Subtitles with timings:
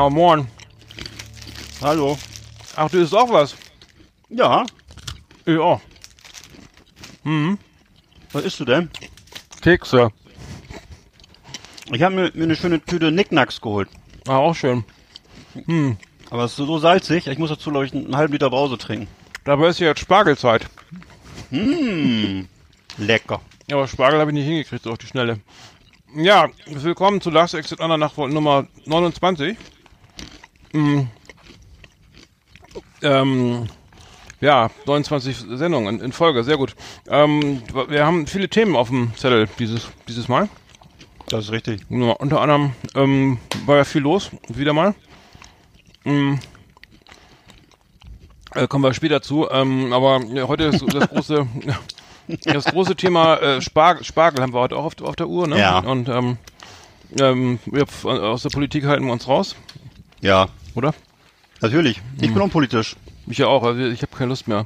[0.00, 0.46] Na, moin.
[1.82, 2.16] Hallo.
[2.74, 3.54] Ach, du isst auch was?
[4.30, 4.64] Ja,
[5.44, 5.78] Ich auch.
[8.32, 8.88] was isst du denn?
[9.60, 10.10] Kekse.
[11.92, 13.90] Ich habe mir, mir eine schöne Tüte Nicknacks geholt.
[14.26, 14.84] Ah, auch schön.
[16.30, 19.06] Aber es ist so salzig, ich muss dazu, glaube ich, einen halben Liter Brause trinken.
[19.44, 20.64] Dabei ist ja jetzt Spargelzeit.
[21.50, 23.42] Lecker.
[23.68, 25.40] Ja, aber Spargel habe ich nicht hingekriegt, so auf die Schnelle.
[26.16, 29.58] Ja, willkommen zu Last Exit on nach Nummer 29.
[30.72, 31.00] Mm.
[33.02, 33.66] Ähm,
[34.40, 36.74] ja, 29 Sendungen in, Folge, sehr gut.
[37.08, 40.48] Ähm, wir haben viele Themen auf dem Zettel dieses, dieses Mal.
[41.28, 41.82] Das ist richtig.
[41.90, 44.94] Ja, unter anderem ähm, war ja viel los, wieder mal.
[46.04, 46.34] Mm.
[48.54, 49.48] Äh, kommen wir später zu.
[49.50, 51.46] Ähm, aber ja, heute ist das große,
[52.44, 55.46] das große Thema äh, Spargel, Spargel haben wir heute auch auf, auf der Uhr.
[55.46, 55.58] Ne?
[55.58, 55.78] Ja.
[55.78, 56.38] Und ähm,
[57.18, 57.58] ähm,
[58.04, 59.54] aus der Politik halten wir uns raus,
[60.20, 60.94] Ja, oder?
[61.62, 62.00] natürlich.
[62.20, 62.96] Ich bin unpolitisch.
[63.26, 63.62] Ich ja auch.
[63.62, 64.64] Also ich habe keine Lust mehr.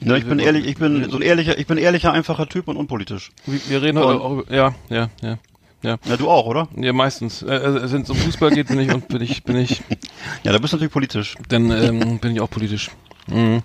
[0.00, 2.76] Ja, ich bin ehrlich, ich bin so ein ehrlicher, ich bin ehrlicher, einfacher Typ und
[2.76, 3.30] unpolitisch.
[3.46, 5.38] Wir, reden heute auch über, ja, ja, ja.
[5.84, 6.68] Ja, Ja, du auch, oder?
[6.76, 7.42] ja meistens.
[7.42, 9.82] Äh, wenn es um Fußball geht, bin ich und bin ich, bin ich
[10.44, 11.34] Ja, da bist du natürlich politisch.
[11.48, 12.90] dann ähm, bin ich auch politisch.
[13.28, 13.62] Mhm.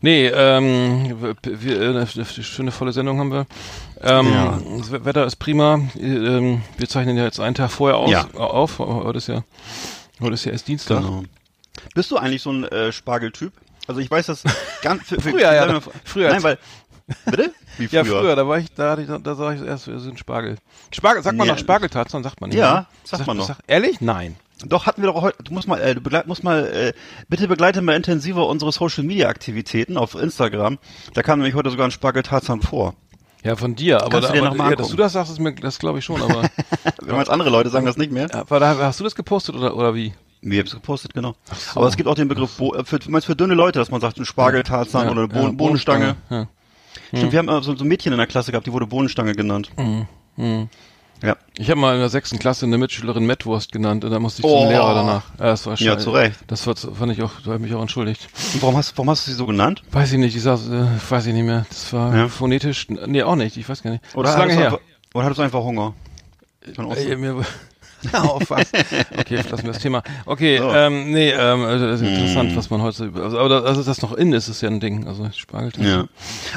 [0.00, 3.46] Nee, ähm, wir, äh, eine schöne volle Sendung haben wir.
[4.00, 4.60] Ähm, Ja.
[4.78, 5.80] Das We- Wetter ist prima.
[6.00, 8.26] Ähm, wir zeichnen ja jetzt einen Tag vorher aus, Ja.
[8.34, 8.78] auf.
[8.80, 9.42] Heute ist ja,
[10.20, 11.00] heute ist ja erst Dienstag.
[11.00, 11.24] Genau.
[11.94, 13.52] Bist du eigentlich so ein äh, Spargeltyp?
[13.86, 14.42] Also ich weiß das
[14.82, 15.80] ganz für, für, Früher, ja.
[16.04, 16.30] Früher.
[16.30, 16.58] Nein, weil
[17.24, 17.52] bitte?
[17.78, 20.56] Wie Ja, früher, da war ich, da, ich, da sah ich erst, wir sind Spargel.
[20.92, 21.52] Spargel, sagt man Nee.
[21.52, 22.58] noch Spargeltatzen, sagt man nicht.
[22.58, 22.86] Ja, ne?
[23.04, 23.50] sagt man noch.
[23.66, 24.00] ehrlich?
[24.00, 24.36] Nein.
[24.64, 25.42] Doch hatten wir doch heute.
[25.42, 26.92] Du musst mal, äh, du begleit, musst mal, äh,
[27.28, 30.78] bitte begleite mal intensiver unsere Social Media Aktivitäten auf Instagram.
[31.12, 32.94] Da kam nämlich heute sogar ein Spargeltarzan vor.
[33.46, 35.30] Ja, von dir, aber, Kannst du dir aber noch mal ja, dass du das sagst,
[35.30, 36.42] ist mir, das glaube ich schon, aber,
[37.00, 38.28] Wenn man jetzt andere Leute sagen das nicht mehr.
[38.34, 40.14] aber da, hast du das gepostet oder, oder wie?
[40.40, 41.36] Wir haben es gepostet, genau.
[41.52, 41.78] so.
[41.78, 43.90] Aber es gibt auch den Begriff Bo äh, für, du meinst für dünne Leute, dass
[43.90, 46.16] man sagt, ein Spargeltarzan Ja, oder eine ja, Bohnen Bohnenstange.
[46.28, 46.48] Ja.
[47.14, 49.34] Stimmt, wir haben äh, so, so ein Mädchen in der Klasse gehabt, die wurde Bohnenstange
[49.34, 49.70] genannt.
[49.76, 50.68] Mhm.
[51.22, 51.36] Ja.
[51.56, 54.46] Ich habe mal in der sechsten Klasse eine Mitschülerin Mettwurst genannt und da musste ich
[54.46, 54.60] Oh.
[54.60, 55.22] zum Lehrer danach.
[55.38, 56.04] Ja, das war Ja, scheiße.
[56.04, 56.36] zu Recht.
[56.46, 58.28] Das war, fand ich auch, da habe ich mich auch entschuldigt.
[58.54, 59.82] Und warum hast, warum hast du sie so genannt?
[59.92, 61.64] Weiß ich nicht, ich saß, äh, weiß ich nicht mehr.
[61.70, 62.28] Das war Ja.
[62.28, 64.04] phonetisch, nee, auch nicht, ich weiß gar nicht.
[64.14, 64.64] Oder das ist lange her.
[64.66, 64.80] Einfach,
[65.14, 65.94] oder hattest du einfach Hunger?
[66.76, 67.42] Äh, mir,
[68.14, 68.66] auf was?
[69.18, 70.02] Okay, lassen wir das Thema.
[70.24, 70.70] Okay, So.
[70.72, 72.56] ähm, nee, ähm, also das ist interessant, Hm.
[72.56, 75.06] was man heute, also, aber das, also das noch in ist, ist ja ein Ding,
[75.06, 75.86] also Spargeltassen.
[75.88, 76.04] Ja.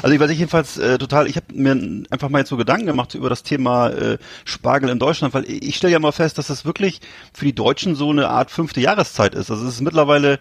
[0.02, 1.72] Also ich weiß ich jedenfalls äh, total, ich habe mir
[2.10, 5.76] einfach mal jetzt so Gedanken gemacht über das Thema äh, Spargel in Deutschland, weil ich
[5.76, 7.00] stelle ja mal fest, dass das wirklich
[7.32, 9.50] für die Deutschen so eine Art fünfte Jahreszeit ist.
[9.50, 10.38] Also es ist mittlerweile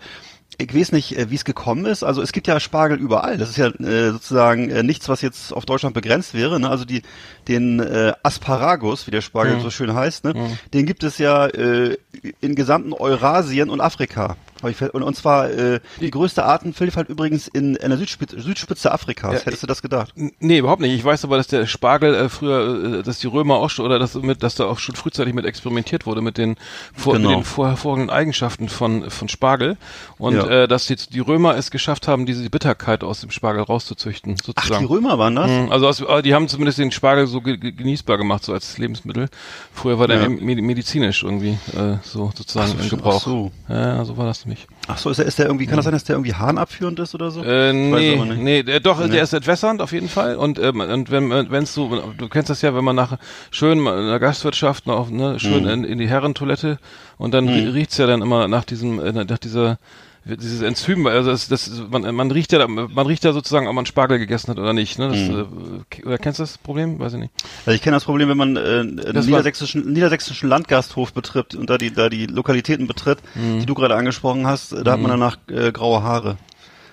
[0.57, 2.03] ich weiß nicht, äh, wie es gekommen ist.
[2.03, 3.37] Also es gibt ja Spargel überall.
[3.37, 6.59] Das ist ja äh, sozusagen äh, nichts, was jetzt auf Deutschland begrenzt wäre.
[6.59, 6.69] Ne?
[6.69, 7.01] Also die,
[7.47, 9.61] den äh, Asparagus, wie der Spargel Mhm.
[9.61, 10.33] so schön heißt, ne?
[10.73, 11.97] den gibt es ja äh,
[12.41, 14.35] in gesamten Eurasien und Afrika.
[14.63, 19.33] Und, und zwar äh, die größte Artenvielfalt übrigens in, in der Südspitze, Südspitze Afrikas.
[19.33, 20.13] Ja, Hättest du das gedacht?
[20.39, 20.93] Nee, überhaupt nicht.
[20.93, 23.99] Ich weiß aber, dass der Spargel äh, früher, äh, dass die Römer auch schon, oder
[23.99, 26.55] dass, mit, dass da auch schon frühzeitig mit experimentiert wurde, mit den,
[26.95, 27.29] vor, Genau.
[27.29, 29.77] mit den vor, hervorragenden Eigenschaften von, von Spargel.
[30.17, 30.47] Und Ja.
[30.63, 34.45] äh, dass jetzt die Römer es geschafft haben, diese Bitterkeit aus dem Spargel rauszuzüchten, Ach,
[34.45, 34.79] sozusagen.
[34.87, 35.49] die Römer waren das?
[35.49, 38.53] Mhm, Also aus, äh, die haben zumindest den Spargel so ge ge- genießbar gemacht, so
[38.53, 39.29] als Lebensmittel.
[39.73, 40.29] Früher war der Ja.
[40.29, 43.21] me medizinisch irgendwie äh, so sozusagen Ach so, in ach Gebrauch.
[43.23, 43.51] so.
[43.69, 44.67] Ja, so war das nämlich.
[44.87, 47.15] Ach so, ist der, ist der irgendwie, kann das sein, dass der irgendwie harnabführend ist
[47.15, 47.43] oder so?
[47.43, 48.41] Äh, Ich weiß nee, nicht.
[48.41, 49.09] nee, der, doch, Nee.
[49.09, 50.35] der ist entwässernd auf jeden Fall.
[50.35, 53.17] Und, ähm, und wenn wenn's so, du kennst das ja, wenn man nach
[53.51, 55.69] schön mal in der Gastwirtschaft noch, ne, schön Mhm.
[55.69, 56.79] in, in die Herrentoilette
[57.17, 59.77] und dann rie- riecht's ja dann immer nach diesem, äh, nach dieser
[60.37, 63.85] dieses Enzym, also das, das man, man riecht ja, man riecht ja sozusagen, ob man
[63.85, 64.99] Spargel gegessen hat oder nicht.
[64.99, 65.09] Ne?
[65.09, 65.83] Das, Mhm.
[66.01, 66.99] äh, oder kennst du das Problem?
[66.99, 67.33] Weiß ich nicht.
[67.65, 68.95] Also ich kenne das Problem, wenn man äh, einen
[69.25, 73.59] niedersächsischen, niedersächsischen Landgasthof betritt und da die, da die Lokalitäten betritt, Mhm.
[73.59, 76.37] die du gerade angesprochen hast, da hat man danach äh, graue Haare.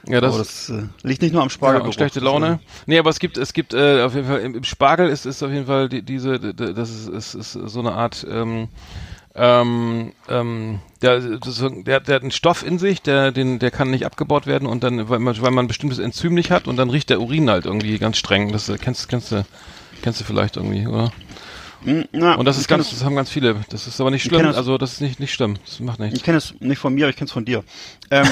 [0.09, 1.81] Ja, das, aber das äh, liegt nicht nur am Ja, Spargel.
[1.83, 2.61] und schlechte Laune.
[2.87, 5.51] Nee, aber es gibt, es gibt äh, auf jeden Fall im, Spargel ist ist auf
[5.51, 8.69] jeden Fall die, diese, d- d- das ist, ist, ist so eine Art, ähm,
[9.37, 14.07] ähm, ähm, der, der, der hat einen Stoff in sich, der, den, der kann nicht
[14.07, 16.89] abgebaut werden und dann, weil man, weil man ein bestimmtes Enzym nicht hat und dann
[16.91, 18.51] riecht der Urin halt irgendwie ganz streng.
[18.53, 19.45] Das äh, kennst, kennst du,
[20.03, 21.13] kennst du vielleicht irgendwie, oder?
[22.13, 23.57] Na, Und das ist ganz, das haben ganz viele.
[23.69, 24.43] Das ist aber nicht Ich schlimm.
[24.47, 25.57] das- Also das ist nicht, nicht schlimm.
[25.65, 26.17] Das macht nichts.
[26.19, 27.63] Ich kenne es nicht von mir, aber ich kenne es von dir.
[28.11, 28.27] Ähm,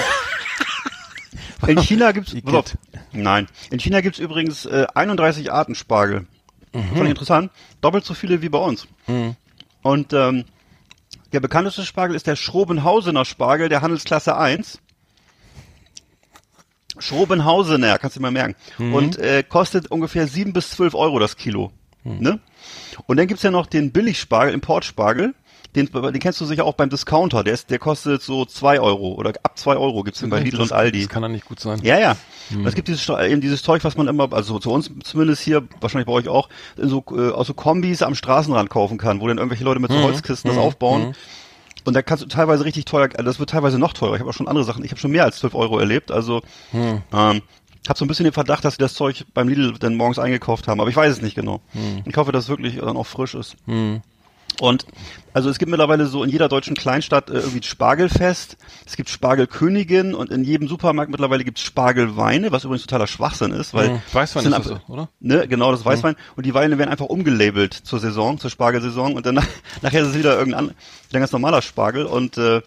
[1.67, 2.77] in China gibt's auf.
[3.13, 3.47] Nein.
[3.71, 6.27] In China gibt's übrigens äh, 31 Arten Spargel.
[6.73, 6.83] Mhm.
[6.89, 7.51] Fand ich interessant.
[7.81, 8.89] Doppelt so viele wie bei uns.
[9.83, 10.45] Und ähm,
[11.35, 14.79] Der bekannteste Spargel ist der Schrobenhausener Spargel der Handelsklasse 1.
[17.01, 18.55] Schrobenhausener, kannst du mal merken.
[18.79, 18.95] Mhm.
[18.95, 21.73] Und äh, kostet ungefähr 7 bis 12 Euro das Kilo.
[22.05, 22.19] Mhm.
[22.21, 22.41] Ne?
[23.07, 25.35] Und dann gibt's ja noch den Billigspargel, Importspargel.
[25.75, 27.43] Den, den kennst du sicher auch beim Discounter.
[27.43, 30.61] Der, ist, der kostet so 2 Euro oder ab 2 Euro gibt's den bei Lidl
[30.61, 31.01] und Aldi.
[31.01, 31.81] Das kann doch nicht gut sein.
[31.83, 32.17] Ja, ja.
[32.55, 35.63] Und Es gibt dieses, eben dieses Zeug, was man immer, also zu uns zumindest hier,
[35.81, 39.27] wahrscheinlich bei euch auch, in so, äh, aus so Kombis am Straßenrand kaufen kann, wo
[39.29, 41.15] dann irgendwelche Leute mit so Holzkisten das aufbauen.
[41.87, 44.15] Und da kannst du teilweise richtig teuer, also das wird teilweise noch teurer.
[44.15, 46.11] Ich habe auch schon andere Sachen, ich habe schon mehr als 12 Euro erlebt.
[46.13, 46.43] Also
[47.13, 47.43] ähm,
[47.89, 50.69] habe so ein bisschen den Verdacht, dass sie das Zeug beim Lidl dann morgens eingekauft
[50.69, 51.61] haben, aber ich weiß es nicht genau.
[52.07, 53.57] Ich hoffe, dass es wirklich dann auch frisch ist.
[54.61, 54.87] Und
[55.33, 58.57] also es gibt mittlerweile so in jeder deutschen Kleinstadt äh, irgendwie Spargelfest,
[58.87, 63.53] es gibt Spargelkönigin und in jedem Supermarkt mittlerweile gibt es Spargelweine, was übrigens totaler Schwachsinn
[63.53, 64.03] ist, weil Mhm.
[64.13, 65.09] Weißwein ist das so, oder?
[65.21, 66.15] Ne, genau, das Weißwein.
[66.37, 69.35] Und die Weine werden einfach umgelabelt zur Saison, zur Spargelsaison und dann
[69.83, 70.75] nachher ist es wieder irgendein
[71.09, 72.63] wieder ganz normaler Spargel und äh,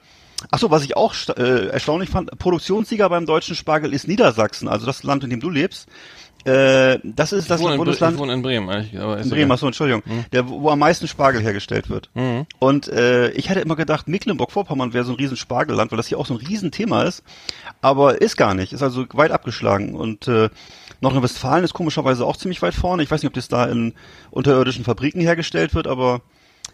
[0.51, 4.85] Ach so, was ich auch äh, erstaunlich fand, Produktionssieger beim deutschen Spargel ist Niedersachsen, also
[4.85, 5.87] das Land, in dem du lebst.
[6.45, 8.97] Äh, das ist das ich, in, Bre- Bundesland ich wohne in Bremen eigentlich.
[8.99, 10.01] Aber in Bremen, achso, Entschuldigung,
[10.31, 12.09] der, wo am meisten Spargel hergestellt wird.
[12.59, 16.17] Und äh, ich hätte immer gedacht, Mecklenburg-Vorpommern wäre so ein riesen Spargelland, weil das hier
[16.19, 17.23] auch so ein Riesenthema ist.
[17.81, 19.93] Aber ist gar nicht, ist also weit abgeschlagen.
[19.95, 20.49] Und äh,
[21.01, 23.03] Nordrhein-Westfalen ist komischerweise auch ziemlich weit vorne.
[23.03, 23.93] Ich weiß nicht, ob das da in
[24.31, 26.21] unterirdischen Fabriken hergestellt wird, aber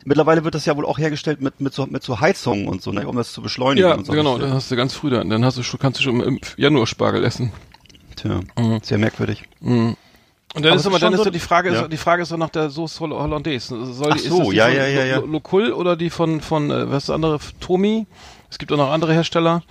[0.05, 2.91] mittlerweile wird das ja wohl auch hergestellt mit, mit, so, mit so Heizungen und so,
[2.91, 3.89] ne, um das zu beschleunigen.
[3.89, 4.13] Ja, und so.
[4.13, 5.29] genau, dann hast du ganz früh dann.
[5.29, 7.51] Dann hast du schon, kannst du schon im Januar Spargel essen.
[8.15, 8.39] Tja,
[8.81, 9.43] sehr merkwürdig.
[9.61, 9.95] Und
[10.55, 11.81] dann Aber ist ist dann ist so- doch die Frage, ja.
[11.81, 13.69] ist, die Frage ist doch nach der Sauce Holl- Hollandaise.
[13.93, 15.15] Soll Ach die, so, ist das die ja, ja, ja, ja.
[15.17, 18.05] Lo- Locul oder die von von äh, was ist das andere Tomi?
[18.51, 19.63] Es gibt auch noch andere Hersteller.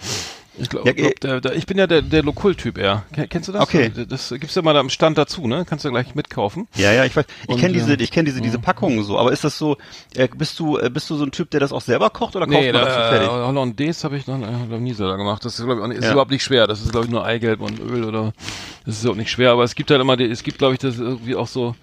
[0.58, 3.04] Ich glaube, Ja, glaub, der, der, ich bin ja der der Locul-Typ eher.
[3.14, 3.62] Ken- Kennst du das?
[3.62, 3.90] Okay.
[4.08, 5.64] Das gibt's ja mal da am Stand dazu, ne?
[5.66, 6.68] Kannst du gleich mitkaufen.
[6.74, 7.24] Ja, ja, ich weiß.
[7.48, 9.18] Ich kenne diese, äh, ich kenne diese, diese Packungen so.
[9.18, 9.78] Aber ist das so?
[10.14, 12.46] Äh, bist du, äh, bist du so ein Typ, der das auch selber kocht oder
[12.46, 13.28] kauft Nee, man das da, fertig?
[13.30, 15.42] Hollandaise habe ich noch, äh, noch nie selber gemacht.
[15.44, 16.12] Das ist, glaube ich, auch ist Ja.
[16.12, 16.66] überhaupt nicht schwer.
[16.66, 18.32] Das ist, glaube ich, nur Eigelb und Öl oder
[18.84, 19.52] das ist überhaupt nicht schwer.
[19.52, 21.74] Aber es gibt halt immer, die, es gibt, glaube ich, das irgendwie auch so.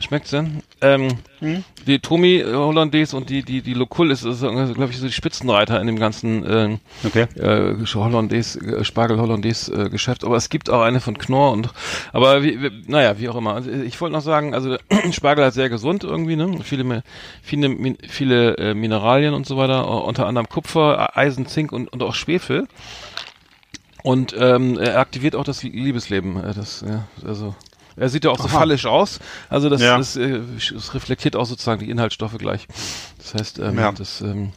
[0.00, 0.62] Schmeckt's denn?
[0.80, 1.08] Ähm,
[1.40, 1.64] Hm?
[1.86, 5.12] Die Tomi äh, Hollandaise und die die die Locul ist, ist glaube ich, so die
[5.12, 7.26] Spitzenreiter in dem ganzen ähm, Okay.
[7.36, 10.24] äh, Hollandaise, äh, Spargel Hollandaise äh, Geschäft.
[10.24, 11.70] Aber es gibt auch eine von Knorr und
[12.12, 13.54] aber wie, wie, naja, wie auch immer.
[13.54, 14.76] Also ich wollte noch sagen, also
[15.12, 16.58] Spargel ist sehr gesund irgendwie, ne?
[16.62, 17.02] Viele
[17.42, 22.02] viele viele äh, Mineralien und so weiter, äh, unter anderem Kupfer, Eisen, Zink und und
[22.02, 22.66] auch Schwefel.
[24.02, 26.36] Und ähm, er aktiviert auch das Liebesleben.
[26.42, 27.54] Äh, das, ja, also
[27.96, 28.58] er sieht ja auch so Aha.
[28.58, 29.20] fallisch aus.
[29.48, 29.98] Also das, Ja.
[29.98, 32.66] das, äh, es reflektiert auch sozusagen die Inhaltsstoffe gleich.
[33.18, 33.92] Das heißt, ähm, Ja.
[33.92, 34.52] das ähm,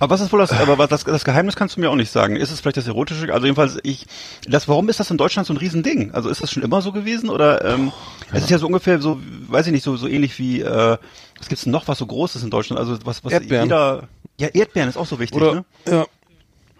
[0.00, 2.10] Aber was ist wohl das, aber was das, das Geheimnis kannst du mir auch nicht
[2.12, 2.36] sagen.
[2.36, 3.32] Ist es vielleicht das Erotische?
[3.32, 4.06] Also jedenfalls, ich,
[4.46, 6.12] das, warum ist das in Deutschland so ein Riesending?
[6.12, 7.92] Also ist das schon immer so gewesen oder, ähm,
[8.32, 10.98] es ist ja so ungefähr so, weiß ich nicht, so, so ähnlich wie, äh,
[11.38, 12.78] was gibt's denn noch, was so groß ist in Deutschland?
[12.78, 13.64] Also was, was Erdbeeren.
[13.64, 14.08] jeder,
[14.38, 15.64] ja, Erdbeeren ist auch so wichtig, oder ne?
[15.88, 16.06] ja.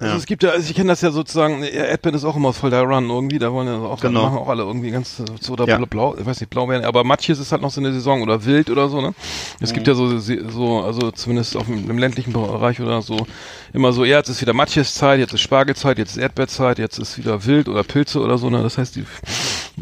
[0.01, 0.19] Also Ja.
[0.19, 2.83] es gibt ja, also ich kenne das ja sozusagen, Erdbeeren ist auch immer voll der
[2.83, 4.23] Run irgendwie, da wollen ja auch, Genau.
[4.27, 5.77] machen auch alle irgendwie ganz, äh, so oder Ja.
[5.77, 8.71] blau, ich weiß nicht, Blaubeeren, aber Matjes ist halt noch so eine Saison oder Wild
[8.71, 9.13] oder so, ne?
[9.61, 9.75] Es Mhm.
[9.75, 13.27] gibt ja so, so, also zumindest auf dem, im ländlichen Bereich oder so,
[13.73, 17.19] immer so, ja, jetzt ist wieder Matjes-Zeit, jetzt ist Spargelzeit, jetzt ist Erdbeerzeit, jetzt ist
[17.19, 18.63] wieder Wild oder Pilze oder so, ne?
[18.63, 19.05] Das heißt, die,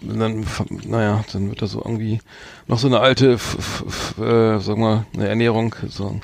[0.02, 0.46] dann,
[0.84, 2.20] naja, dann wird da so irgendwie
[2.68, 6.20] noch so eine alte, f, f, f, äh, sag mal, eine Ernährung, so,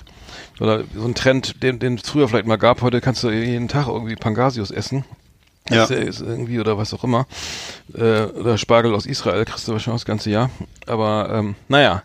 [0.62, 3.66] oder so ein Trend, den, den es früher vielleicht mal gab, heute kannst du jeden
[3.66, 5.04] Tag irgendwie Pangasius essen.
[5.68, 5.84] Ja.
[5.84, 7.26] Ist irgendwie oder was auch immer.
[7.94, 10.50] Äh, oder Spargel aus Israel kriegst du wahrscheinlich das ganze Jahr.
[10.86, 12.02] Aber ähm, naja.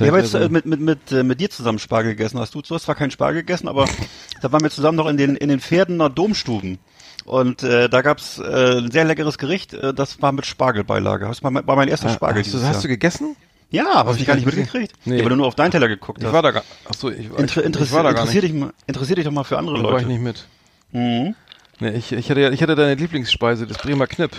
[0.00, 2.38] Ich habe jetzt äh, mit, mit, mit, äh, mit dir zusammen Spargel gegessen.
[2.38, 3.86] Hast du, du hast zwar keinen Spargel gegessen, aber
[4.42, 6.78] da waren wir zusammen noch in den, in den Pferdener Domstuben.
[7.24, 11.26] Und äh, da gab's äh, ein sehr leckeres Gericht, äh, das war mit Spargelbeilage.
[11.26, 13.36] Das war mein, war mein erster Spargel hast, du, hast du gegessen?
[13.70, 14.92] Ja, aber hast ich gar nicht mitgekriegt?
[15.04, 15.16] Nee.
[15.18, 16.32] Ja, weil du nur auf deinen Teller geguckt Ich hast.
[16.32, 18.54] war da gar Achso, ich, war- Inter ich, ich war da gar interessier, nicht.
[18.54, 20.08] dich mal, interessier dich doch mal für andere Da war ich Leute.
[20.08, 20.46] nicht mit.
[20.92, 21.34] Mhm.
[21.80, 24.30] Nee, ich, ich, hatte ja, ich hatte deine Lieblingsspeise, das Bremer Knipp.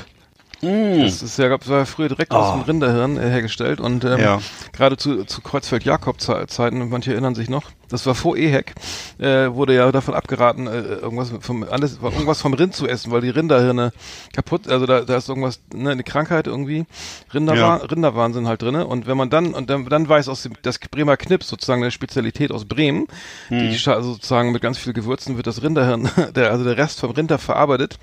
[0.62, 1.02] Mhm.
[1.04, 2.58] Das ist ja, gab- war ja früher direkt aus Oh.
[2.58, 4.40] dem Rinderhirn äh, hergestellt und ähm, Ja.
[4.74, 8.74] gerade zu, zu Kreuzfeld-Jakob-Zeiten, manche erinnern sich noch, das war vor EHEC,
[9.20, 13.22] äh, wurde ja davon abgeraten, äh, irgendwas vom alles, irgendwas vom Rind zu essen, weil
[13.22, 13.92] die Rinderhirne
[14.34, 16.86] kaputt, also da, da ist irgendwas, ne, eine Krankheit irgendwie,
[17.34, 17.76] Rinderwa Ja.
[17.76, 21.18] Rinderwahnsinn halt drinne und wenn man dann und dann, dann weiß aus dem das Bremer
[21.18, 23.08] Knips sozusagen eine Spezialität aus Bremen,
[23.50, 23.60] Hm.
[23.60, 27.00] die, die also sozusagen mit ganz viel Gewürzen wird das Rinderhirn, der also der Rest
[27.00, 28.00] vom Rinder verarbeitet.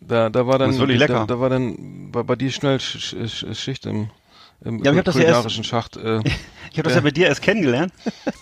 [0.00, 1.26] Da, da war dann, Das wirklich da, lecker.
[1.26, 4.10] da war dann bei, bei dir schnell Sch Sch Schicht im,
[4.64, 5.96] im Ja, ich hab das ja erst- Schacht.
[5.96, 6.20] Äh,
[6.70, 7.92] Ich habe das ja mit dir erst kennengelernt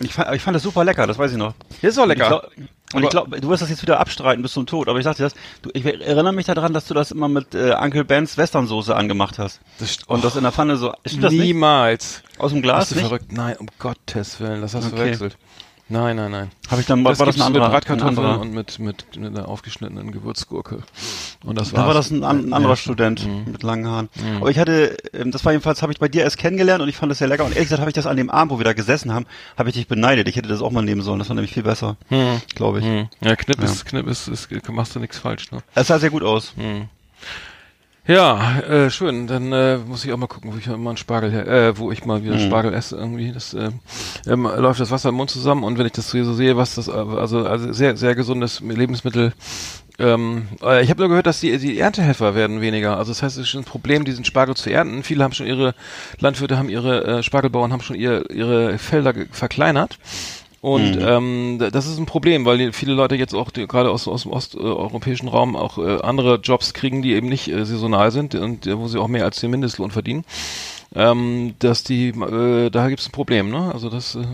[0.01, 1.55] und ich fand, ich fand das super lecker, das weiß ich noch.
[1.81, 2.27] ist auch lecker.
[2.29, 2.51] glaub-
[2.93, 5.23] Und ich glaube, du wirst das jetzt wieder abstreiten bis zum Tod, aber ich sagte
[5.23, 5.33] das,
[5.63, 9.39] du, ich erinnere mich daran, dass du das immer mit äh, Uncle Bens Westernsoße angemacht
[9.39, 9.61] hast.
[9.79, 11.41] Das, Und das in der Pfanne so, stimmt das nicht?
[11.41, 12.25] niemals.
[12.39, 13.05] Aus dem Bist Glas du nicht?
[13.05, 13.31] verrückt?
[13.33, 14.97] Nein, um Gottes Willen, das hast du Okay.
[14.97, 15.39] verwechselt.
[15.89, 16.51] Nein, nein, nein.
[16.69, 19.37] Habe ich dann Das war das gibt's ein mit ein anderer und mit, mit, mit
[19.39, 20.83] einer aufgeschnittenen Gewürzgurke.
[21.45, 21.87] Und das Da war's.
[21.87, 22.77] war das ein, an, ein anderer Ja.
[22.77, 23.53] Student Mhm.
[23.53, 24.09] mit langen Haaren.
[24.41, 26.97] Aber ich hatte, ähm, das war jedenfalls, habe ich bei dir erst kennengelernt und ich
[26.97, 27.45] fand das sehr lecker.
[27.45, 29.27] Und ehrlich gesagt habe ich das an dem Abend, wo wir da gesessen haben,
[29.57, 30.27] habe ich dich beneidet.
[30.27, 31.21] Ich hätte das auch mal nehmen sollen.
[31.21, 32.41] Das war nämlich viel besser, Hm.
[32.57, 32.85] glaube ich.
[32.85, 33.09] Hm.
[33.21, 33.65] Ja, Knipp Ja.
[33.67, 35.61] ist, Knipp ist, ist, machst du nichts falsch, ne?
[35.77, 36.53] Es sah sehr gut aus.
[36.57, 36.89] Hm.
[38.07, 39.27] Ja, äh, schön.
[39.27, 42.05] Dann äh, muss ich auch mal gucken, wo ich mal einen Spargel äh, wo ich
[42.05, 42.47] mal wieder Mhm.
[42.47, 43.33] Spargel esse irgendwie.
[43.33, 43.71] Das äh,
[44.29, 46.87] ähm, läuft das Wasser im Mund zusammen und wenn ich das so sehe, was das
[46.89, 49.33] äh, also also sehr sehr gesundes Lebensmittel.
[49.99, 52.99] Ähm, äh, ich habe nur gehört, dass die, die Erntehelfer werden weniger.
[52.99, 55.03] Also das heißt, es ist schon ein Problem, diesen Spargel zu ernten.
[55.03, 55.75] Viele haben schon ihre
[56.21, 59.99] Landwirte haben ihre äh, Spargelbauern haben schon ihr, ihre Felder verkleinert.
[60.67, 61.07] Und Mhm.
[61.07, 64.25] ähm, da- das ist ein Problem, weil viele Leute jetzt auch die, gerade aus, aus
[64.25, 68.67] dem osteuropäischen Raum auch äh, andere Jobs kriegen, die eben nicht äh, saisonal sind und
[68.67, 70.25] äh, wo sie auch mehr als den Mindestlohn verdienen.
[70.95, 73.71] Ähm, dass die, äh, da gibt es ein Problem, ne?
[73.75, 74.15] Also das.
[74.15, 74.25] Äh,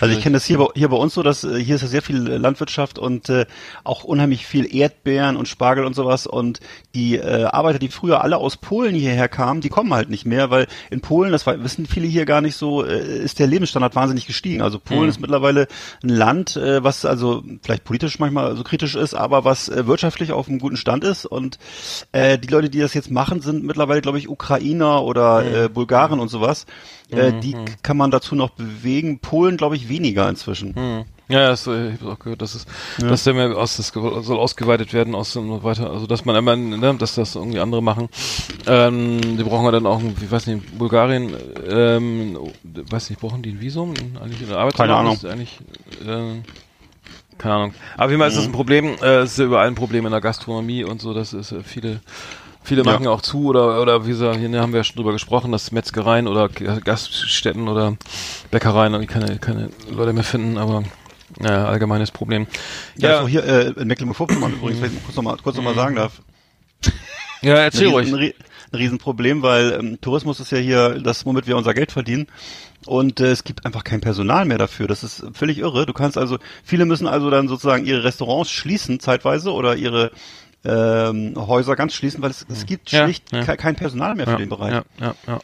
[0.00, 1.88] Also ich kenne das hier bei, hier bei uns so, dass äh, hier ist ja
[1.88, 3.44] sehr viel äh, Landwirtschaft und äh,
[3.84, 6.60] auch unheimlich viel Erdbeeren und Spargel und sowas und
[6.94, 10.50] die äh, Arbeiter, die früher alle aus Polen hierher kamen, die kommen halt nicht mehr,
[10.50, 14.26] weil in Polen, das wissen viele hier gar nicht so, äh, ist der Lebensstandard wahnsinnig
[14.26, 14.62] gestiegen.
[14.62, 15.08] Also Polen Mhm.
[15.10, 15.68] ist mittlerweile
[16.02, 20.32] ein Land, äh, was also vielleicht politisch manchmal so kritisch ist, aber was äh, wirtschaftlich
[20.32, 21.58] auf einem guten Stand ist und
[22.12, 25.54] äh, die Leute, die das jetzt machen, sind mittlerweile, glaube ich, Ukrainer oder Mhm.
[25.54, 26.66] äh, Bulgaren und sowas.
[27.10, 29.18] Äh, die kann man dazu noch bewegen.
[29.18, 30.74] Polen, glaube ich, weniger inzwischen.
[30.76, 31.04] Hm.
[31.28, 32.66] Ja, das, äh, ich habe auch gehört, dass es,
[32.98, 36.56] dass der mehr aus, das soll ausgeweitet werden aus und weiter, also dass man immer,
[36.56, 38.08] ne, dass das irgendwie andere machen.
[38.66, 41.34] Ähm, die brauchen ja dann auch, ich weiß nicht, Bulgarien,
[41.68, 43.92] ähm, weiß nicht, brauchen die ein Visum?
[44.22, 45.24] Eigentlich eine Arbeitserlaubnis?
[45.26, 45.58] Eigentlich,
[46.06, 46.40] äh,
[47.36, 47.74] keine Ahnung.
[47.98, 50.12] Aber wie immer ist das ein Problem, äh, es ist ja überall ein Problem in
[50.12, 52.00] der Gastronomie und so, das ist äh, viele,
[52.68, 55.12] viele machen ja auch zu oder, oder wie gesagt, hier haben wir ja schon drüber
[55.12, 57.96] gesprochen, dass Metzgereien oder Gaststätten oder
[58.50, 60.84] Bäckereien irgendwie keine, keine Leute mehr finden, aber
[61.40, 62.46] ja, allgemeines Problem.
[62.96, 65.74] Ja, Ja, also hier äh, in Mecklenburg-Vorpommern übrigens, wenn ich kurz nochmal kurz noch mal
[65.74, 66.20] sagen darf.
[67.42, 68.12] ja erzähl ruhig.
[68.12, 68.32] Ein
[68.76, 72.26] Riesenproblem, weil ähm, Tourismus ist ja hier das, womit wir unser Geld verdienen.
[72.86, 74.86] Und äh, es gibt einfach kein Personal mehr dafür.
[74.86, 75.86] Das ist völlig irre.
[75.86, 80.10] Du kannst also, viele müssen also dann sozusagen ihre Restaurants schließen zeitweise oder ihre
[80.68, 83.42] ähm, Häuser ganz schließen, weil es, es gibt Ja, schlicht ja.
[83.44, 84.72] ke- kein Personal mehr für den Bereich.
[84.72, 85.38] Ja, ja, ja.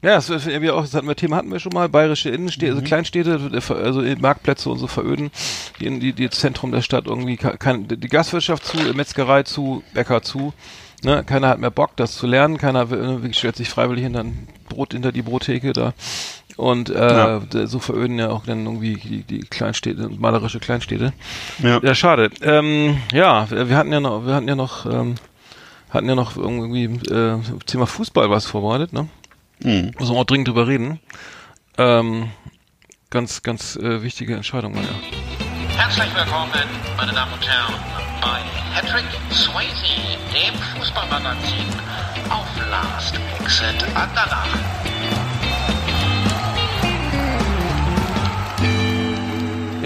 [0.00, 2.78] Ja, das, wir auch, das hatten wir Thema hatten wir schon mal, bayerische Innenstädte, Mhm.
[2.78, 5.32] also Kleinstädte, äh, ver- also Marktplätze und so veröden,
[5.80, 9.82] die, in- die, die Zentrum der Stadt irgendwie, ka- kein, die Gastwirtschaft zu, Metzgerei zu,
[9.94, 10.52] Bäcker zu,
[11.02, 14.20] ne, keiner hat mehr Bock, das zu lernen, keiner will, äh, stellt sich freiwillig hinter
[14.20, 15.94] ein Brot, hinter die Brottheke da.
[16.58, 17.40] Und äh, Ja.
[17.66, 21.12] so veröden ja auch dann irgendwie die, die Kleinstädte, malerische Kleinstädte.
[21.62, 21.78] Ja.
[21.82, 22.30] Ja, schade.
[22.42, 25.14] Ähm, ja, wir hatten ja noch, wir hatten ja noch, ähm,
[25.90, 29.08] hatten ja noch irgendwie äh, Thema Fußball was vorbereitet, ne?
[29.60, 29.92] Mhm.
[29.98, 30.98] Müssen wir auch dringend drüber reden.
[31.78, 32.30] Ähm,
[33.10, 34.88] ganz, ganz äh, wichtige Entscheidung war ja.
[35.76, 36.50] Herzlich willkommen,
[36.96, 37.74] meine Damen und Herren,
[38.20, 38.40] bei
[38.74, 41.66] Patrick Swayze, dem Fußballmagazin
[42.30, 45.27] auf Last Exit Andernach.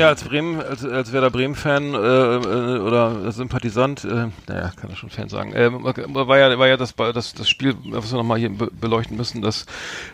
[0.02, 4.97] Ja, als Bremen, als, als Werder Bremen-Fan äh, äh, oder Sympathisant, äh, naja, kann er
[4.97, 8.40] schon Fan sagen, äh, war ja, war ja das, das, das Spiel, was wir nochmal
[8.40, 9.64] hier be beleuchten müssen, das,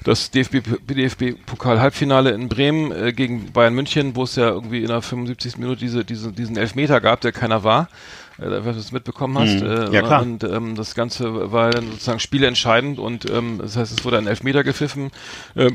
[0.04, 5.00] das DFB, DFB-Pokal-Halbfinale in Bremen äh, gegen Bayern München, wo es ja irgendwie in der
[5.00, 5.56] 75.
[5.56, 7.88] Minute diese, diese, diesen Elfmeter gab, der keiner war.
[8.36, 9.62] Äh, wenn du es mitbekommen hast.
[9.62, 10.20] Äh, Ja, klar.
[10.20, 14.26] Und ähm, das Ganze war dann sozusagen spielentscheidend und ähm, das heißt, es wurde ein
[14.26, 15.12] Elfmeter gepfiffen
[15.54, 15.70] äh,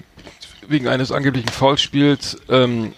[0.67, 2.37] wegen eines angeblichen Foulspiels.
[2.47, 2.93] Ähm,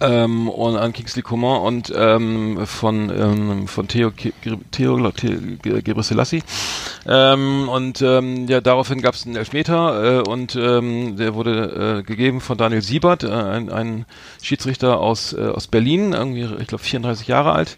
[0.00, 4.32] ähm, und an Kingsley Coman und ähm, von ähm, von Theo Ki-
[4.70, 6.42] Theo, Theo Gebre Selassie.
[7.06, 12.02] Ähm, und ähm, ja, daraufhin gab es einen Elfmeter äh, und ähm, der wurde äh,
[12.02, 14.06] gegeben von Daniel Siebert, äh, ein, ein
[14.42, 17.76] Schiedsrichter aus äh, aus Berlin, irgendwie ich glaube 34 Jahre alt.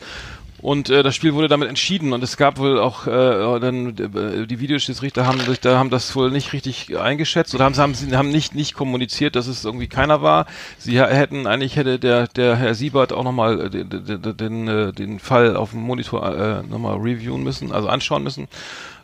[0.63, 4.47] Und äh, das Spiel wurde damit entschieden und es gab wohl auch äh, dann äh,
[4.47, 8.31] die Videoschiedsrichter haben sich da haben das wohl nicht richtig eingeschätzt oder haben haben haben
[8.31, 10.47] nicht nicht kommuniziert, dass es irgendwie keiner war.
[10.79, 15.19] Sie hätten eigentlich hätte der der Herr Siebert auch nochmal den den, den, äh, den
[15.19, 18.49] Fall auf dem Monitor äh, nochmal reviewen müssen, also anschauen müssen.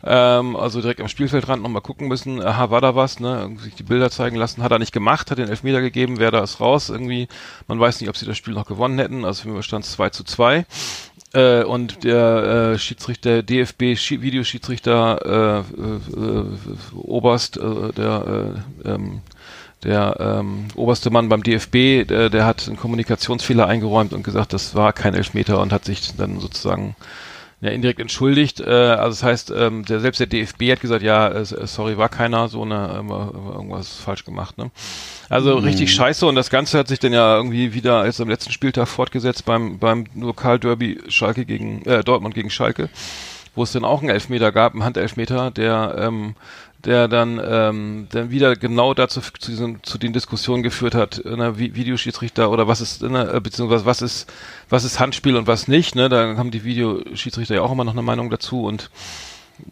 [0.05, 3.57] Ähm, also direkt am Spielfeldrand nochmal gucken müssen, aha, war da was, ne?
[3.61, 6.43] Sich die Bilder zeigen lassen, hat er nicht gemacht, hat den Elfmeter gegeben, wer da
[6.43, 7.29] ist raus, irgendwie,
[7.69, 9.93] man weiß nicht, ob sie das Spiel noch gewonnen hätten, also für mich stand es
[9.93, 10.67] 2 zu 2.
[11.35, 16.45] Äh, und der äh, Schiedsrichter, DFB Schi Videoschiedsrichter äh, äh,
[16.95, 18.55] Oberst, äh, der
[18.85, 19.21] äh, ähm,
[19.85, 24.77] der ähm, oberste Mann beim DFB, der, der hat einen Kommunikationsfehler eingeräumt und gesagt, das
[24.77, 26.95] war kein Elfmeter und hat sich dann sozusagen
[27.63, 28.61] ja, indirekt entschuldigt.
[28.61, 32.09] Äh, also das heißt, ähm, der selbst der DFB hat gesagt, ja, äh, sorry, war
[32.09, 34.59] keiner, so eine äh, irgendwas falsch gemacht.
[34.59, 34.71] Ne?
[35.29, 35.65] Also mhm.
[35.65, 38.89] richtig scheiße und das Ganze hat sich dann ja irgendwie wieder jetzt am letzten Spieltag
[38.89, 42.91] fortgesetzt beim beim Lokalderby Schalke gegen äh, Dortmund gegen Schalke,
[43.55, 46.35] wo es dann auch einen Elfmeter gab, einen Handelfmeter, der ähm,
[46.85, 51.59] der dann ähm, dann wieder genau dazu zu, diesen, zu den Diskussionen geführt hat, ne,
[51.59, 54.33] Videoschiedsrichter oder was ist, ne, beziehungsweise was ist
[54.69, 56.09] was ist Handspiel und was nicht, ne?
[56.09, 58.91] Da haben die Videoschiedsrichter ja auch immer noch eine Meinung dazu und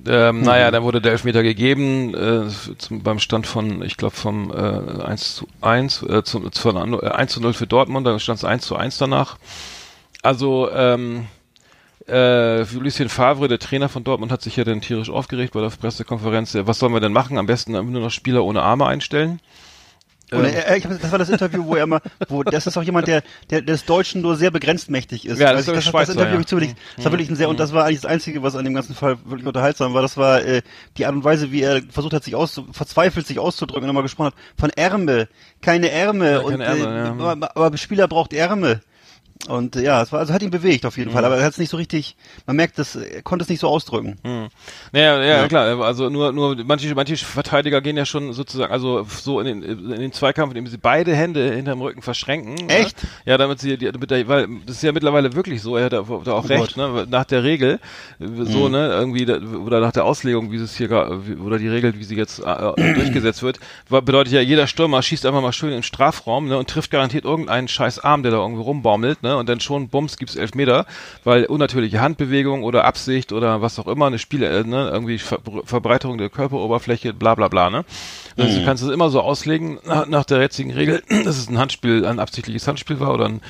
[0.07, 0.43] ähm, mhm.
[0.43, 2.49] Naja, dann wurde der Elfmeter gegeben äh,
[2.79, 7.07] zum, beim Stand von, ich glaube, vom äh, 1 zu 1, äh, zu, von, äh,
[7.09, 9.39] 1 zu 0 für Dortmund, da stand es 1 zu 1 danach.
[10.23, 11.27] Also ähm,
[12.11, 15.71] äh, Lucien Favre, der Trainer von Dortmund, hat sich ja dann tierisch aufgeregt bei der
[15.71, 16.57] Pressekonferenz.
[16.61, 17.39] Was sollen wir denn machen?
[17.39, 19.41] Am besten nur noch Spieler ohne Arme einstellen.
[20.33, 22.77] Und er, er, ich hab, das war das Interview, wo er immer, wo das ist
[22.77, 25.39] auch jemand, der, der des Deutschen nur sehr begrenzt mächtig ist.
[25.39, 26.41] Ja, das, also das, das, das Interview ja.
[26.41, 28.65] ich wirklich, das war wirklich ein sehr, und das war eigentlich das Einzige, was an
[28.65, 30.03] dem ganzen Fall wirklich unterhaltsam war.
[30.03, 30.63] Das war äh,
[30.97, 34.03] die Art und Weise, wie er versucht hat, sich auszu, verzweifelt sich auszudrücken und immer
[34.03, 35.29] gesprochen hat von Ärmel,
[35.63, 37.13] keine Ärmel ja, und Ärmel, äh, ja.
[37.13, 38.83] aber, aber Spieler braucht Ärmel.
[39.49, 41.15] Und äh, ja, es war, also hat ihn bewegt auf jeden mhm.
[41.15, 42.17] Fall, aber er hat es nicht so richtig,
[42.47, 44.19] man merkt, das, er konnte es nicht so ausdrücken.
[44.23, 44.49] Mhm.
[44.93, 49.07] Naja, ja, ja, klar, also nur, nur manche, manche Verteidiger gehen ja schon sozusagen, also
[49.09, 52.55] so in den, in den Zweikampf, indem sie beide Hände hinterm Rücken verschränken.
[52.67, 52.69] Ne?
[52.69, 53.03] Echt?
[53.03, 53.09] Ne?
[53.25, 56.03] Ja, damit sie, damit der, weil das ist ja mittlerweile wirklich so, er hat da,
[56.03, 57.07] da auch oh recht, ne?
[57.09, 57.81] nach der Regel,
[58.19, 58.73] so, mhm.
[58.73, 60.91] ne, irgendwie, da, oder nach der Auslegung, wie es hier,
[61.43, 65.41] oder die Regel, wie sie jetzt äh, durchgesetzt wird, bedeutet ja, jeder Stürmer schießt einfach
[65.41, 68.63] mal schön in den Strafraum, ne, und trifft garantiert irgendeinen scheiß Arm, der da irgendwie
[68.63, 69.37] rumbaumelt, ne, ne?
[69.37, 70.87] Und dann schon, bums, gibt's elf Meter,
[71.25, 74.91] weil unnatürliche Handbewegung oder Absicht oder was auch immer, eine Spiele, äh, ne?
[74.93, 77.85] Irgendwie Ver Verbreiterung der Körperoberfläche, bla bla bla, ne?
[78.37, 78.61] Also mhm.
[78.61, 82.05] du kannst es immer so auslegen, nach, nach der jetzigen Regel, dass es ein Handspiel,
[82.05, 83.41] ein absichtliches Handspiel war oder ein,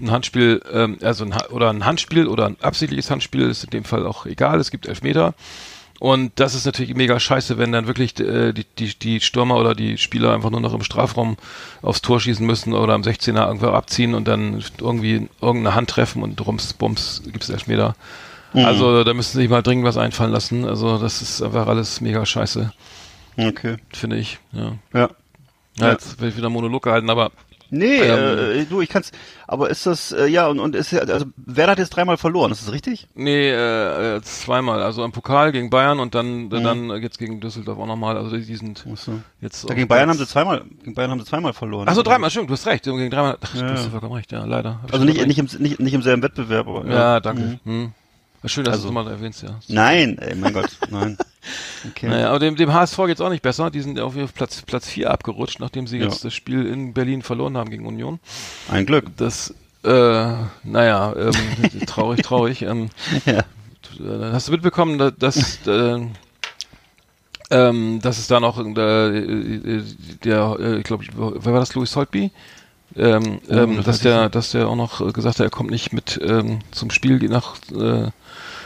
[0.00, 3.84] ein Handspiel, ähm, also ein, oder ein Handspiel oder ein absichtliches Handspiel, ist in dem
[3.84, 5.34] Fall auch egal, es gibt elf Meter.
[6.00, 9.74] Und das ist natürlich mega scheiße, wenn dann wirklich äh, die, die, die Stürmer oder
[9.74, 11.36] die Spieler einfach nur noch im Strafraum
[11.82, 16.22] aufs Tor schießen müssen oder am 16er irgendwo abziehen und dann irgendwie irgendeine Hand treffen
[16.22, 17.96] und rums, bums, gibt's Elfmeter.
[18.54, 18.64] Mhm.
[18.64, 20.64] Also da müssen sie sich mal dringend was einfallen lassen.
[20.64, 22.72] Also das ist einfach alles mega scheiße.
[23.36, 23.76] Okay.
[23.92, 24.72] Finde ich, ja.
[24.94, 25.10] Ja.
[25.76, 25.90] ja.
[25.90, 27.30] Jetzt will ich wieder Monolog gehalten, aber
[27.70, 29.12] Nee, ähm, äh, du, ich kann's.
[29.46, 32.66] Aber ist das äh, ja und und ist also Werder hat jetzt dreimal verloren, ist
[32.66, 33.08] das richtig?
[33.14, 34.82] Nee, äh, äh, zweimal.
[34.82, 36.50] Also im Pokal gegen Bayern und dann mhm.
[36.50, 38.16] dann jetzt gegen Düsseldorf auch nochmal.
[38.16, 39.20] Also die sind so.
[39.40, 39.68] jetzt.
[39.68, 40.64] Ja, gegen Bayern haben sie zweimal.
[40.82, 41.88] Gegen Bayern haben sie zweimal verloren.
[41.88, 42.30] Achso, dreimal.
[42.30, 42.84] Stimmt, du hast recht.
[42.84, 43.38] Gegen dreimal.
[43.40, 43.62] Ach, ja.
[43.62, 44.32] du hast vollkommen recht.
[44.32, 44.80] Ja, leider.
[44.90, 46.86] Also nicht nicht im, nicht nicht im selben Wettbewerb, aber.
[46.86, 47.60] Ja, ja danke.
[47.64, 47.70] Mhm.
[47.70, 47.92] Hm.
[48.46, 49.60] Schön, dass also, du es mal erwähnst, ja.
[49.68, 51.16] Nein, ey, mein Gott, nein.
[51.88, 52.08] Okay.
[52.08, 53.70] Naja, aber dem, dem HSV geht's auch nicht besser.
[53.70, 56.04] Die sind auf Platz, Platz 4 abgerutscht, nachdem sie ja.
[56.04, 58.20] jetzt das Spiel in Berlin verloren haben gegen Union.
[58.70, 59.06] Ein Glück.
[59.16, 62.60] Das, äh, naja, ähm, traurig, traurig.
[62.60, 62.90] Ähm,
[63.24, 63.38] ja.
[63.38, 66.06] Äh, hast du mitbekommen, dass, dass äh,
[67.50, 69.82] ähm, dass es da noch äh, der,
[70.22, 72.30] der äh, ich glaube, wer war das, Louis Holtby?
[72.96, 76.20] Ähm, oh, ähm, dass der, dass der auch noch gesagt hat, er kommt nicht mit
[76.22, 78.10] ähm, zum Spiel nach äh,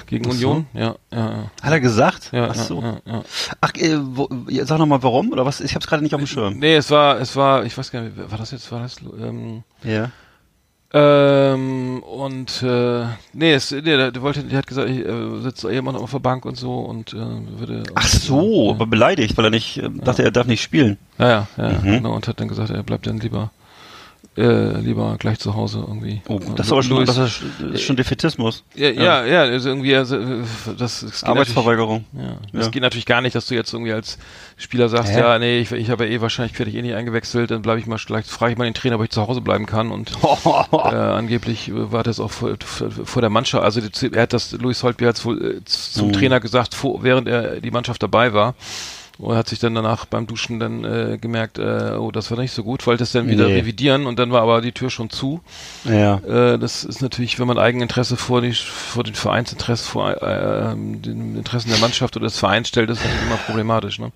[0.07, 2.31] gegen Union, ja, ja, Hat er gesagt?
[2.33, 2.81] Ja, Ach so.
[2.81, 3.23] Ja, ja,
[3.61, 4.29] Ach, äh, wo,
[4.63, 5.61] sag noch mal warum oder was?
[5.61, 6.59] Ich hab's gerade nicht auf dem Schirm.
[6.59, 9.63] Nee, es war, es war, ich weiß gar nicht, war das jetzt, war das, ähm,
[9.83, 10.11] ja.
[10.97, 16.03] Ähm, und äh, nee, es, nee, der, wollte, der hat gesagt, ich äh, immer noch
[16.03, 17.83] auf der Bank und so und äh, würde.
[17.97, 20.97] Ach so, aber beleidigt, weil er nicht äh, dachte, er darf nicht spielen.
[21.19, 21.83] Ja, ja, ja, mhm.
[21.83, 23.51] genau, und hat dann gesagt, er bleibt dann lieber
[24.37, 26.21] äh, lieber gleich zu Hause irgendwie.
[26.29, 28.65] Oh, das ist aber schon, das ist, das ist schon Defetismus.
[28.75, 30.19] Ja, ja, ja, also irgendwie, also,
[30.77, 32.05] das, das Arbeitsverweigerung.
[32.13, 32.71] Ja, das ja.
[32.71, 34.19] geht natürlich gar nicht, dass du jetzt irgendwie als
[34.57, 35.21] Spieler sagst, Hä?
[35.21, 37.79] ja, nee, ich, ich habe ja eh wahrscheinlich werde ich eh nicht eingewechselt, dann bleibe
[37.79, 40.13] ich mal, vielleicht frage ich mal den Trainer, ob ich zu Hause bleiben kann und
[40.73, 43.81] äh, angeblich war das auch vor, vor der Mannschaft, also
[44.13, 46.13] er hat das, Luis Holtby hat wohl äh, zum mhm.
[46.13, 48.55] Trainer gesagt, vor, während er die Mannschaft dabei war
[49.19, 52.53] und hat sich dann danach beim Duschen dann äh, gemerkt, äh, oh, das war nicht
[52.53, 53.55] so gut, wollte es dann wieder nee.
[53.55, 55.41] revidieren und dann war aber die Tür schon zu.
[55.85, 56.19] Ja.
[56.19, 61.37] Äh, das ist natürlich, wenn man Eigeninteresse vor, die, vor den Vereinsinteresse, vor äh, den
[61.37, 63.99] Interessen der Mannschaft oder des Vereins stellt, ist natürlich immer problematisch.
[63.99, 64.11] Ne?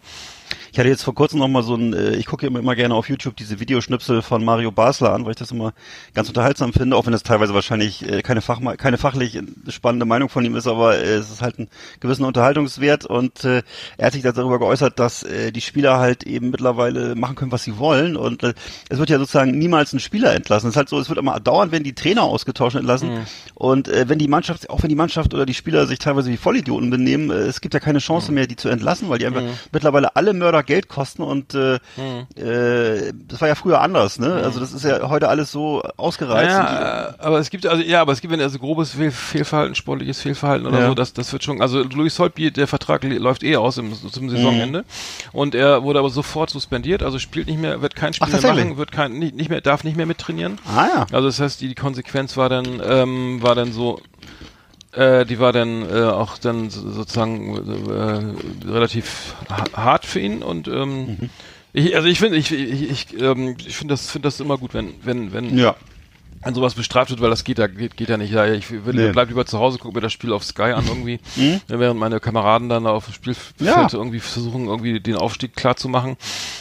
[0.73, 2.95] Ich hatte jetzt vor kurzem noch mal so ein, äh, ich gucke immer, immer gerne
[2.95, 5.73] auf YouTube diese Videoschnipsel von Mario Basler an, weil ich das immer
[6.15, 10.29] ganz unterhaltsam finde, auch wenn es teilweise wahrscheinlich äh, keine, Fach, keine fachlich spannende Meinung
[10.29, 11.69] von ihm ist, aber äh, es ist halt ein
[12.01, 13.63] gewissen Unterhaltungswert und er
[14.01, 18.17] hat sich darüber geäußert, dass die Spieler halt eben mittlerweile machen können, was sie wollen
[18.17, 20.69] und es wird ja sozusagen niemals ein Spieler entlassen.
[20.69, 23.27] Es ist halt so, es wird immer dauernd, wenn die Trainer ausgetauscht entlassen mhm.
[23.55, 26.91] und wenn die Mannschaft, auch wenn die Mannschaft oder die Spieler sich teilweise wie Vollidioten
[26.91, 28.35] benehmen, es gibt ja keine Chance mhm.
[28.35, 29.59] mehr, die zu entlassen, weil die einfach mhm.
[29.73, 32.27] mittlerweile alle Mörder Geld kosten und äh, Hm.
[32.43, 34.33] äh, das war ja früher anders, ne?
[34.35, 36.51] Also das ist ja heute alles so ausgereizt.
[36.51, 39.75] Ja, äh, aber es gibt also ja, aber es gibt wenn also grobes Fehl, Fehlverhalten,
[39.75, 40.87] sportliches Fehlverhalten oder Ja.
[40.89, 44.29] so, das das wird schon also Luis Holtby, der Vertrag läuft eh aus im, zum
[44.31, 44.85] Saisonende
[45.33, 48.55] und er wurde aber sofort suspendiert, also spielt nicht mehr, wird kein Spiel Ach, mehr
[48.55, 50.59] machen, wird kein nicht, nicht mehr darf nicht mehr mittrainieren.
[50.65, 51.07] die, ah ja.
[51.13, 54.01] Also das heißt, die, die Konsequenz war dann ähm, war dann so
[54.99, 57.57] äh, die war dann äh, auch dann so- sozusagen
[57.89, 61.31] äh, relativ ha- hart für ihn und ähm, Mhm.
[61.73, 64.75] ich, also ich finde ich ich, ich, ähm, ich finde das finde das immer gut
[64.75, 65.75] wenn wenn wenn Ja.
[66.43, 68.33] an sowas bestraft wird, weil das geht, da geht, geht ja nicht.
[68.33, 69.11] Ja, ich will, Nee.
[69.11, 71.61] bleib lieber zu Hause, gucke mir das Spiel auf Sky an irgendwie, Mhm.
[71.67, 73.89] während meine Kameraden dann auf dem Spielfeld Ja.
[73.93, 76.17] irgendwie versuchen, irgendwie den Aufstieg klar zu machen.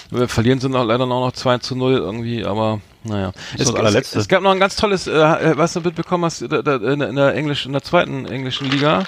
[0.09, 3.31] Wir verlieren sind auch leider noch noch 2 zu 0 irgendwie, aber naja.
[3.57, 4.17] das allerletzte.
[4.17, 6.99] Es, es gab noch ein ganz tolles, äh, was du mitbekommen hast, da, da, in,
[6.99, 9.03] der- in der englischen, in der zweiten englischen Liga.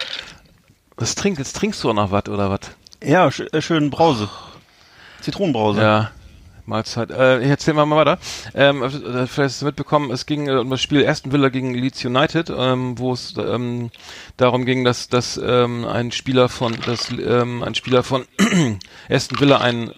[0.97, 2.59] Was trinkst, jetzt trinkst du auch noch was oder was?
[3.03, 4.29] Ja, sch äh, schön Brause.
[5.21, 5.81] Zitronenbrause.
[5.81, 6.11] Ja.
[6.65, 7.09] Mahlzeit.
[7.09, 8.19] Äh, ich erzähl mal, mal weiter.
[8.53, 11.73] Ähm, äh, vielleicht hast du mitbekommen, es ging äh, um das Spiel Aston Villa gegen
[11.73, 13.89] Leeds United, ähm, wo es ähm,
[14.37, 18.25] darum ging, dass, dass ähm, ein Spieler von, dass ähm, ein Spieler von
[19.09, 19.91] Aston Villa ein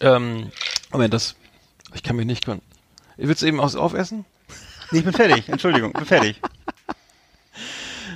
[0.00, 0.52] ähm,
[0.92, 1.34] Moment, das
[1.94, 2.62] ich kann mich nicht können.
[3.16, 4.24] Willst du eben aus aufessen?
[4.90, 5.48] Nee, ich bin fertig.
[5.48, 6.40] Entschuldigung, bin fertig.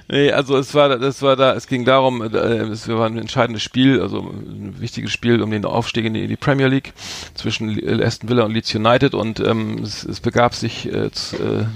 [0.09, 3.65] Nee, also es war, das war da, es ging darum, äh, es war ein entscheidendes
[3.65, 6.93] Spiel, also ein wichtiges Spiel um den Aufstieg in die, in die Premier League
[7.35, 11.67] zwischen Aston Villa und Leeds United und ähm, es, es begab sich äh, äh,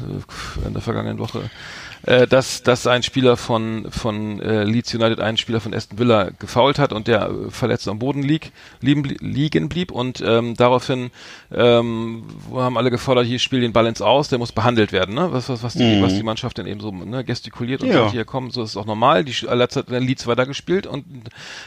[0.64, 1.50] in der vergangenen Woche,
[2.11, 6.31] äh, dass, dass ein Spieler von, von äh, Leeds United einen Spieler von Aston Villa
[6.38, 11.11] gefoult hat und der äh, verletzt am Boden lieg, liegen, liegen blieb und ähm, daraufhin
[11.55, 15.29] ähm, haben alle gefordert, hier spiel den Ball ins Aus, der muss behandelt werden, ne?
[15.31, 16.03] Was, was, was, die, Mhm.
[16.03, 18.01] was die Mannschaft dann eben so ne, gestikuliert und Ja.
[18.01, 19.25] sagt, hier komm, so ist es auch normal.
[19.25, 21.05] Die Leeds hat dann Leeds weiter gespielt und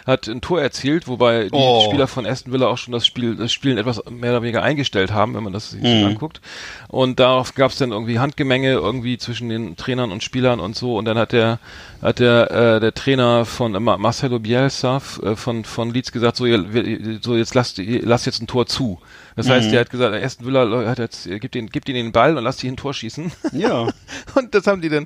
[0.06, 1.86] hat ein Tor erzielt, wobei die Oh.
[1.86, 5.14] Spieler von Aston Villa auch schon das Spiel, das Spielen etwas mehr oder weniger eingestellt
[5.14, 6.04] haben, wenn man das sich Mhm.
[6.04, 6.42] anguckt.
[6.90, 10.98] Und darauf gab es dann irgendwie Handgemenge irgendwie zwischen den Trainern und Spielern und so.
[10.98, 11.60] Und dann hat der
[12.02, 16.38] hat der äh, der Trainer von äh, Ma- Marcelo Bielsa äh, von von Leeds gesagt,
[16.38, 19.00] so, ihr, so jetzt lasst lasst jetzt ein Tor zu.
[19.36, 22.38] Das heißt, der hat gesagt, Aston Villa hat jetzt gibt den gibt ihnen den Ball
[22.38, 23.32] und lasst ihn ein Tor schießen.
[23.52, 23.88] Ja.
[24.36, 25.06] Und das haben die dann,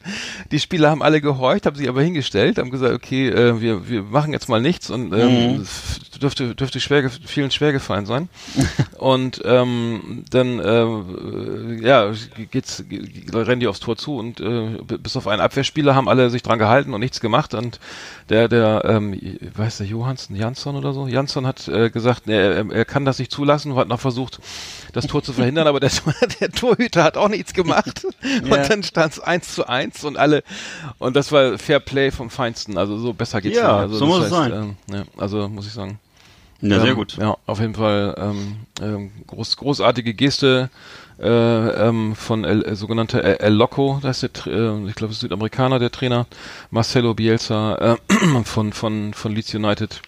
[0.51, 4.03] die Spieler haben alle gehorcht, haben sich aber hingestellt, haben gesagt, okay, äh, wir, wir
[4.03, 8.29] machen jetzt mal nichts und ähm, es dürfte, dürfte schwer, vielen schwer gefallen sein.
[8.97, 12.11] und ähm, dann äh, ja,
[12.51, 16.29] geht's, ge- rennen die aufs Tor zu und äh, bis auf einen Abwehrspieler haben alle
[16.29, 17.53] sich dran gehalten und nichts gemacht.
[17.53, 17.79] Und
[18.29, 19.19] der, der, ähm,
[19.55, 23.31] weiß der Johansson, Jansson oder so, Jansson hat äh, gesagt, er, er kann das nicht
[23.31, 24.16] zulassen, hat noch versucht,
[24.93, 25.91] das Tor zu verhindern, aber der,
[26.39, 28.05] der Torhüter hat auch nichts gemacht.
[28.47, 28.55] Ja.
[28.55, 30.43] Und dann stand es eins zu eins und alle
[30.99, 32.77] und das war Fair Play vom Feinsten.
[32.77, 33.81] Also so besser geht's Ja, nicht.
[33.81, 34.51] Also so muss es sein.
[34.51, 35.99] Ähm, ja, also muss ich sagen.
[36.61, 37.17] Ja, sehr Ähm, gut.
[37.17, 40.69] Ja, auf jeden Fall ähm, ähm, groß, großartige Geste
[41.19, 45.13] äh, ähm, von El, äh, sogenannter El, El Loco, das ist der, äh, ich glaube,
[45.13, 46.25] Südamerikaner, der Trainer,
[46.71, 47.95] Marcelo Bielsa äh,
[48.43, 50.01] von von von Leeds United.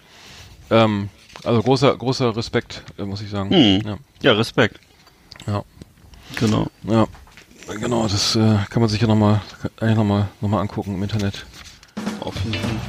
[0.70, 1.08] Ähm,
[1.44, 3.50] also großer großer Respekt, äh, muss ich sagen.
[3.50, 3.80] Hm.
[3.86, 4.78] Ja, Ja, Respekt.
[5.46, 5.62] ja,
[6.36, 6.66] Genau.
[6.84, 7.06] ja,
[7.80, 8.02] genau.
[8.06, 9.40] Das äh, kann man sich ja nochmal
[9.80, 11.44] eigentlich noch mal, noch mal angucken im Internet.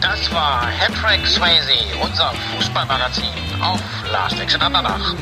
[0.02, 3.24] Das war Hattrick Swayze, unser Fußballmagazin
[3.62, 3.80] auf
[4.12, 5.16] Last Exit Andernach.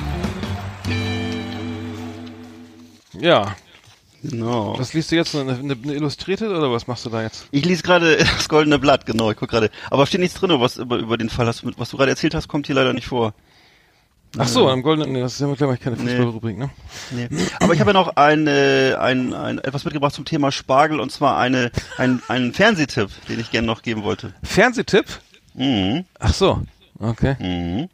[3.13, 3.55] Ja,
[4.23, 4.77] Genau.
[4.77, 5.35] was liest du jetzt?
[5.35, 7.47] Eine, eine, eine Illustrierte oder was machst du da jetzt?
[7.51, 9.69] Ich lese gerade das Goldene Blatt, genau, ich guck gerade.
[9.89, 11.63] Aber steht nichts drin, was über, über den Fall hast.
[11.77, 13.33] Was du gerade erzählt hast, kommt hier leider nicht vor.
[14.37, 16.11] Ach so, am goldenen, nee, das ist ja glaube ich keine Nee.
[16.11, 16.69] Fußballrubrik, ne?
[17.09, 17.27] Nee.
[17.59, 21.11] Aber ich habe ja noch ein, äh, ein, ein, etwas mitgebracht zum Thema Spargel und
[21.11, 24.35] zwar eine, ein, einen Fernsehtipp, den ich gerne noch geben wollte.
[24.43, 25.05] Fernsehtipp?
[25.55, 26.05] Mhm.
[26.19, 26.61] Ach so,
[26.99, 27.37] okay.
[27.39, 27.89] Mhm.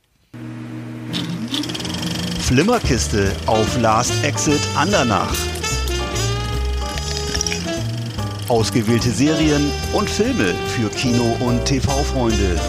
[2.41, 5.33] Flimmerkiste auf Last Exit Andernach.
[8.47, 12.59] Ausgewählte Serien und Filme für Kino- und TV-Freunde.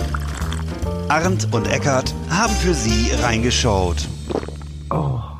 [1.09, 4.09] Arndt und Eckart haben für Sie reingeschaut.
[4.89, 5.37] Boah,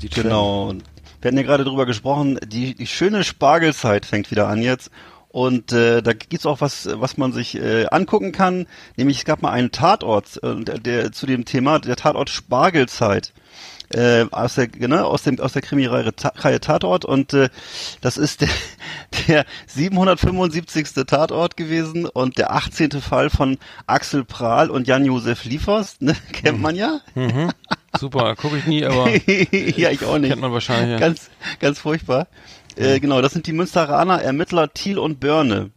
[0.00, 0.72] die Genau.
[1.20, 4.90] Wir hatten ja gerade drüber gesprochen, die, die schöne Spargelzeit fängt wieder an jetzt.
[5.32, 8.66] Und äh, da gibt's auch was, was man sich äh, angucken kann.
[8.96, 13.32] Nämlich es gab mal einen Tatort, äh, der, der zu dem Thema, der Tatort Spargelzeit.
[13.94, 17.50] Äh, aus der ne, aus dem aus der Krimireihe Ta Reihe Tatort und äh,
[18.00, 18.48] das ist der,
[19.28, 21.04] der 775.
[21.06, 22.90] Tatort gewesen und der 18.
[23.02, 27.00] Fall von Axel Prahl und Jan-Josef Liefers, ne, kennt man ja.
[27.14, 27.50] Mhm.
[27.98, 30.30] Super, gucke ich nie, aber ja, ich auch nicht.
[30.30, 30.92] kennt man wahrscheinlich.
[30.92, 30.98] Ja.
[30.98, 31.28] Ganz,
[31.60, 32.28] ganz furchtbar.
[32.76, 35.70] Äh, genau, das sind die Münsteraner Ermittler Thiel und Börne.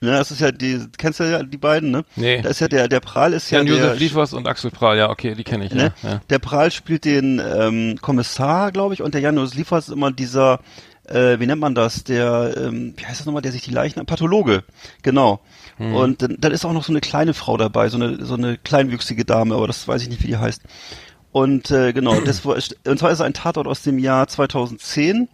[0.00, 2.04] Ne, das ist ja die, kennst du ja die beiden, ne?
[2.16, 2.42] Nee.
[2.42, 4.98] Da ist ja der, der Prahl ist ja Jan der, Josef Liefers und Axel Prahl,
[4.98, 5.72] ja, okay, die kenne ich.
[5.72, 5.94] ne?
[6.02, 6.20] Ja, ja.
[6.28, 10.12] Der Prahl spielt den ähm, Kommissar, glaube ich, und der Jan Josef Liefers ist immer
[10.12, 10.60] dieser,
[11.08, 12.04] äh, wie nennt man das?
[12.04, 14.64] Der, ähm, wie heißt das nochmal, der sich die Leichen, Pathologe,
[15.02, 15.40] genau.
[15.78, 15.94] Hm.
[15.94, 18.58] Und dann, dann ist auch noch so eine kleine Frau dabei, so eine, so eine
[18.58, 20.60] kleinwüchsige Dame, aber das weiß ich nicht, wie die heißt.
[21.32, 25.28] Und äh, genau, das war, und zwar ist es ein Tatort aus dem Jahr 2010,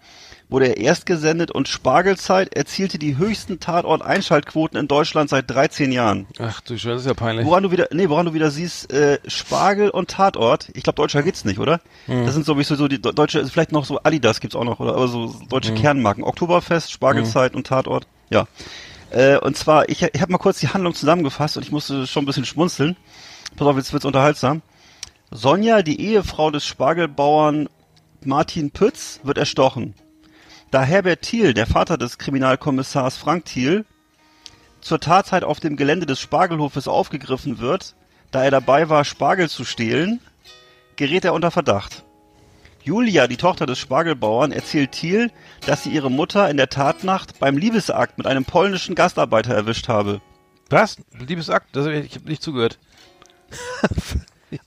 [0.51, 6.27] wurde er erst gesendet und Spargelzeit erzielte die höchsten Tatort-Einschaltquoten in Deutschland seit 13 Jahren.
[6.39, 7.47] Ach du Scheiße, das ist ja peinlich.
[7.47, 10.69] Woran du wieder, nee, woran du wieder siehst, äh, Spargel und Tatort.
[10.75, 11.81] Ich glaube, deutscher geht's nicht, oder?
[12.07, 12.25] Hm.
[12.27, 14.81] Das sind sowieso so die de- deutsche, also vielleicht noch so Adidas gibt's auch noch,
[14.81, 14.95] oder?
[14.95, 16.25] Aber so deutsche Kernmarken.
[16.25, 18.07] Oktoberfest, Spargelzeit und Tatort.
[18.31, 18.47] Ja.
[19.11, 22.23] Äh, und zwar, ich, ich habe mal kurz die Handlung zusammengefasst und ich musste schon
[22.25, 22.97] ein bisschen schmunzeln.
[23.57, 24.63] Pass auf, jetzt wird's unterhaltsam.
[25.33, 27.69] Sonja, die Ehefrau des Spargelbauern
[28.25, 29.95] Martin Pütz, wird erstochen.
[30.71, 33.85] Da Herbert Thiel, der Vater des Kriminalkommissars Frank Thiel,
[34.81, 37.97] zur Tatzeit auf dem Gelände des Spargelhofes aufgegriffen wird,
[38.31, 40.21] da er dabei war, Spargel zu stehlen,
[40.95, 42.05] gerät er unter Verdacht.
[42.85, 45.33] Julia, die Tochter des Spargelbauern, erzählt Thiel,
[45.67, 50.21] dass sie ihre Mutter in der Tatnacht beim Liebesakt mit einem polnischen Gastarbeiter erwischt habe.
[50.71, 50.99] Was?
[51.19, 51.75] Liebesakt?
[51.75, 52.79] Das, ich habe nicht zugehört.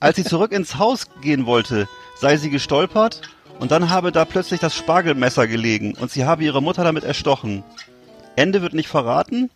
[0.02, 1.88] Als sie zurück ins Haus gehen wollte,
[2.20, 3.22] sei sie gestolpert
[3.60, 7.64] und dann habe da plötzlich das Spargelmesser gelegen und sie habe ihre Mutter damit erstochen.
[8.36, 9.50] Ende wird nicht verraten,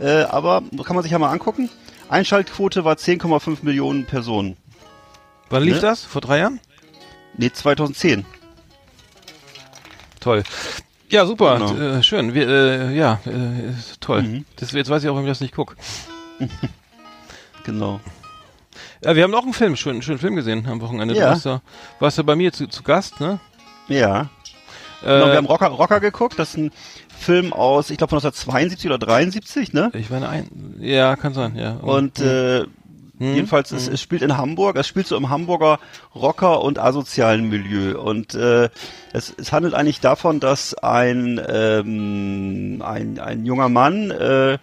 [0.00, 1.70] äh, aber kann man sich ja mal angucken.
[2.08, 4.56] Einschaltquote war 10,5 Millionen Personen.
[5.50, 5.80] Wann lief Ne?
[5.80, 6.04] das?
[6.04, 6.60] Vor drei Jahren?
[7.36, 8.24] Nee, 2010.
[10.20, 10.42] Toll.
[11.10, 11.58] Ja, super.
[11.58, 11.98] Genau.
[11.98, 12.34] Äh, schön.
[12.34, 14.22] Wir, äh, ja, äh, toll.
[14.22, 14.44] Mhm.
[14.56, 15.76] Das, jetzt weiß ich auch, warum ich das nicht gucke.
[17.64, 18.00] Genau.
[19.04, 21.14] Ja, wir haben auch einen Film, schönen, schönen Film gesehen am Wochenende.
[21.14, 21.20] Ja.
[21.26, 21.60] Du warst ja,
[22.00, 23.38] warst ja bei mir zu, zu Gast, ne?
[23.88, 24.22] Ja.
[25.02, 26.38] Äh, Genau, wir haben Rocker, Rocker geguckt.
[26.38, 26.72] Das ist ein
[27.16, 29.90] Film aus, ich glaube von 1972 oder 73, ne?
[29.94, 31.74] ich meine, ein, ja, kann sein, ja.
[31.76, 32.64] Und äh,
[33.18, 33.34] Hm?
[33.34, 35.80] jedenfalls, es, es spielt in Hamburg, es spielt so im Hamburger
[36.14, 38.00] Rocker- und asozialen Milieu.
[38.00, 38.68] Und äh,
[39.12, 44.58] es, es handelt eigentlich davon, dass ein, ähm, ein, ein junger Mann, äh,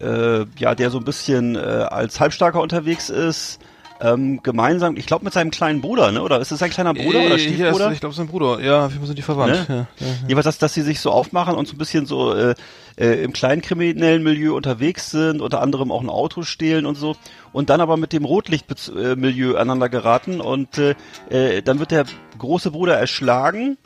[0.00, 3.60] äh, ja, der so ein bisschen äh, als Halbstarker unterwegs ist,
[4.02, 6.22] ähm, gemeinsam, ich glaube mit seinem kleinen Bruder, ne?
[6.22, 7.92] Oder ist es sein kleiner Bruder Äh, oder Stiefbruder?
[7.92, 8.60] Ich glaube, sein Bruder.
[8.60, 9.68] Ja, wir sind die verwandt.
[9.68, 9.86] Ne?
[10.00, 10.12] Ja, ja.
[10.28, 12.54] Jeweils, dass, dass sie sich so aufmachen und so ein bisschen so äh,
[12.98, 17.16] äh, im kleinkriminellen Milieu unterwegs sind, unter anderem auch ein Auto stehlen und so,
[17.52, 20.94] und dann aber mit dem Rotlichtmilieu aneinander geraten und äh,
[21.30, 22.04] äh, dann wird der
[22.38, 23.78] große Bruder erschlagen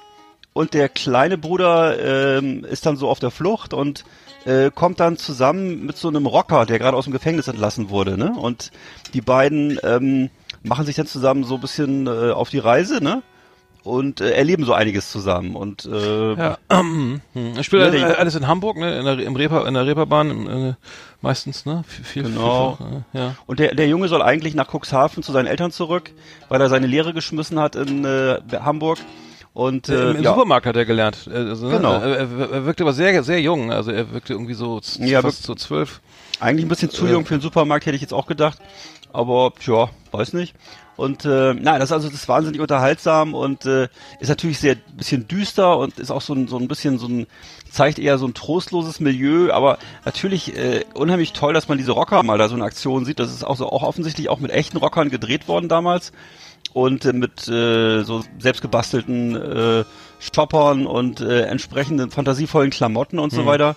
[0.55, 4.05] und der kleine Bruder ähm, ist dann so auf der Flucht und
[4.47, 8.17] äh, kommt dann zusammen mit so einem Rocker, der gerade aus dem Gefängnis entlassen wurde,
[8.17, 8.33] ne?
[8.39, 8.71] Und
[9.13, 10.31] die beiden ähm,
[10.63, 13.23] machen sich dann zusammen so ein bisschen äh, auf die Reise, ne?
[13.83, 16.59] Und äh, erleben so einiges zusammen und äh, Ja,
[17.57, 20.75] ich spiele alles- in Hamburg, ne, in der, im Reeper, in der Reeperbahn, im, äh,
[21.21, 22.77] meistens, ne, viel, viel, Genau.
[22.79, 23.35] Viel, äh, ja.
[23.47, 26.11] Und der, der Junge soll eigentlich nach Cuxhaven zu seinen Eltern zurück,
[26.49, 28.99] weil er seine Lehre geschmissen hat in äh, Hamburg.
[29.57, 31.31] Und äh, Im, Im ja, Supermarkt hat er gelernt.
[31.33, 31.95] äh, Also, ne, Genau.
[31.95, 33.73] Er, er, wirkte aber sehr, sehr jung.
[33.73, 36.03] Also er wirkte irgendwie so Ja, fast so zwölf.
[36.41, 38.59] eigentlich ein bisschen zu äh, jung für den Supermarkt, hätte ich jetzt auch gedacht.
[39.15, 40.55] Aber tja, weiß nicht.
[40.97, 43.89] Und äh, nein, das ist also das ist wahnsinnig unterhaltsam und äh,
[44.21, 47.27] ist natürlich sehr bisschen düster und ist auch so ein, so ein bisschen so ein
[47.71, 52.23] zeigt eher so ein trostloses Milieu, aber natürlich äh, unheimlich toll, dass man diese Rocker
[52.23, 53.21] mal da so in Aktion sieht.
[53.21, 56.13] Das ist auch so auch offensichtlich auch mit echten Rockern gedreht worden damals
[56.77, 59.85] und äh, mit äh, so selbstgebastelten äh,
[60.19, 63.47] Stoppern und äh, entsprechenden fantasievollen Klamotten und so Mhm.
[63.47, 63.77] weiter.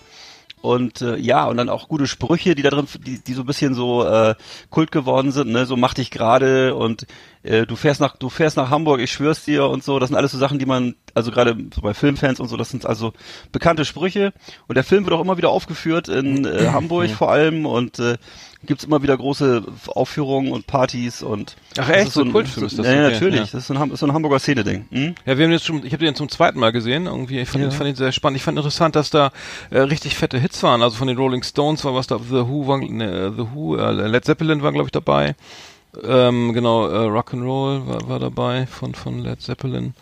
[0.62, 3.46] Und äh, ja, und dann auch gute Sprüche, die da drin, die, die so ein
[3.46, 4.36] bisschen so äh,
[4.70, 7.06] Kult geworden sind, ne, so mach dich gerade und
[7.44, 9.98] äh, du fährst nach, du fährst nach Hamburg, ich schwör's dir und so.
[10.00, 12.70] Das sind alles so Sachen, die man, also gerade so bei Filmfans und so, das
[12.72, 13.14] sind also
[13.54, 14.34] bekannte Sprüche.
[14.68, 18.18] Und der Film wird auch immer wieder aufgeführt in äh, Hamburg vor allem und äh,
[18.64, 22.08] gibt's immer wieder große Aufführungen und Partys und Ach, das echt?
[22.10, 23.36] ist So ein Kultfilm ist das, Ja, okay, natürlich.
[23.36, 23.42] ja.
[23.44, 24.86] Das ist so ein, so ein Hamburger Szene-Ding.
[24.92, 25.16] Hm?
[25.26, 27.06] Ja, wir haben jetzt schon, ich habe den zum zweiten Mal gesehen.
[27.06, 28.38] Irgendwie, ich fand, ihn, fand ihn sehr spannend.
[28.38, 29.32] Ich fand interessant, dass da
[29.70, 30.82] äh, richtig fette Hits waren.
[30.82, 34.08] Also von den Rolling Stones war was da, The Who war, ne, The Who, äh,
[34.08, 35.36] Led Zeppelin war glaube ich dabei.
[36.04, 39.94] Ähm, genau, äh, Rock'n'Roll war, war dabei von von Led Zeppelin.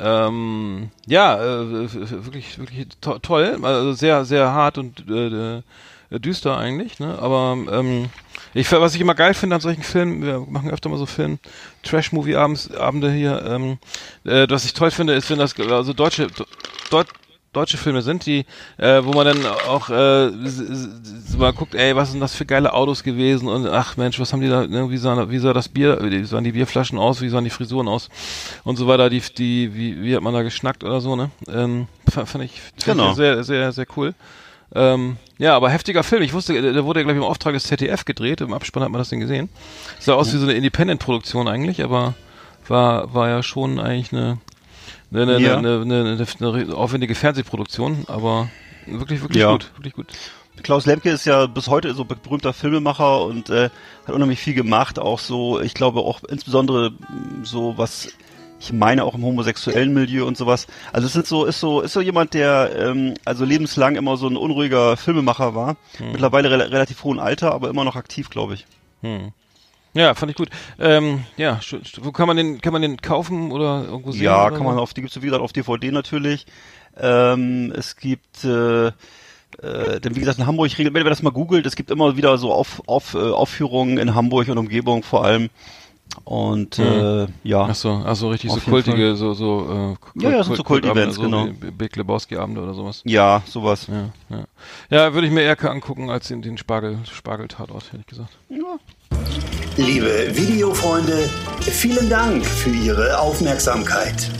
[0.00, 1.88] Ähm, ja, äh,
[2.24, 3.58] wirklich, wirklich to toll.
[3.62, 5.62] Also sehr, sehr hart und äh, äh,
[6.10, 7.18] düster eigentlich, ne?
[7.20, 8.06] Aber ähm,
[8.54, 11.38] ich, was ich immer geil finde an solchen Filmen, wir machen öfter mal so Film,
[11.82, 13.78] Trash-Movie-Abende hier, ähm,
[14.24, 16.28] äh, was ich toll finde, ist, wenn das also deutsche
[16.90, 17.06] Deut
[17.54, 18.44] deutsche Filme sind, die,
[18.76, 20.30] äh, wo man dann auch äh,
[21.38, 24.42] mal guckt, ey, was sind das für geile Autos gewesen und ach Mensch, was haben
[24.42, 27.28] die da, ne, wie sah, wie sah das Bier, wie sahen die Bierflaschen aus, wie
[27.30, 28.10] sahen die Frisuren aus
[28.64, 31.30] und so weiter, die, die, wie, wie hat man da geschnackt oder so, ne?
[31.48, 33.10] Ähm, fa- fand ich, fand Genau.
[33.10, 34.14] ich sehr, sehr, sehr cool.
[34.74, 36.22] Ähm, ja, aber heftiger Film.
[36.22, 38.40] Ich wusste, der wurde ja, glaube ich, im Auftrag des ZDF gedreht.
[38.40, 39.48] Im Abspann hat man das denn gesehen.
[39.98, 42.14] Sah aus wie so eine Independent-Produktion eigentlich, aber
[42.66, 44.38] war, war ja schon eigentlich eine,
[45.12, 45.56] eine, eine, Ja.
[45.56, 48.48] eine, eine, eine, eine aufwendige Fernsehproduktion, aber
[48.86, 49.52] wirklich, wirklich Ja.
[49.52, 49.70] gut.
[49.76, 50.06] Wirklich gut.
[50.62, 53.70] Klaus Lemke ist ja bis heute so berühmter Filmemacher und äh,
[54.06, 56.90] hat unheimlich viel gemacht, auch so, ich glaube auch insbesondere
[57.44, 58.08] so was
[58.60, 60.66] ich meine auch im homosexuellen Milieu und sowas.
[60.92, 64.26] Also es ist so, ist so, ist so jemand, der ähm, also lebenslang immer so
[64.28, 65.76] ein unruhiger Filmemacher war.
[66.00, 68.66] Mittlerweile rela relativ hohen Alter, aber immer noch aktiv, glaube ich.
[69.02, 69.32] Hm.
[69.94, 70.50] Ja, fand ich gut.
[70.78, 71.60] Ähm, ja,
[72.02, 74.22] wo kann man den, kann man den kaufen oder irgendwo sehen?
[74.22, 76.46] Ja, kann man auf, die gibt's wie gesagt auf DVD natürlich.
[77.00, 81.30] Ähm, es gibt äh, äh, denn wie gesagt in Hamburg, regel- wenn ihr das mal
[81.30, 85.24] googelt, es gibt immer wieder so auf, auf, äh, Aufführungen in Hamburg und Umgebung vor
[85.24, 85.48] allem.
[86.24, 87.68] Und äh, ja.
[87.70, 90.62] Ach so, ach so richtig Auf so kultige, so, so, äh, Ja, ja, sind so
[90.62, 91.48] Kult-Events, so genau.
[91.60, 93.02] wie Big Lebowski-Abende oder sowas.
[93.04, 93.86] Ja, sowas.
[93.88, 94.44] Ja, ja.
[94.90, 98.36] Ja, würde ich mir eher angucken als den, den Spargel, Spargel-Tatort, hätte ich gesagt.
[99.76, 101.28] Liebe Videofreunde,
[101.60, 104.30] vielen Dank für Ihre Aufmerksamkeit.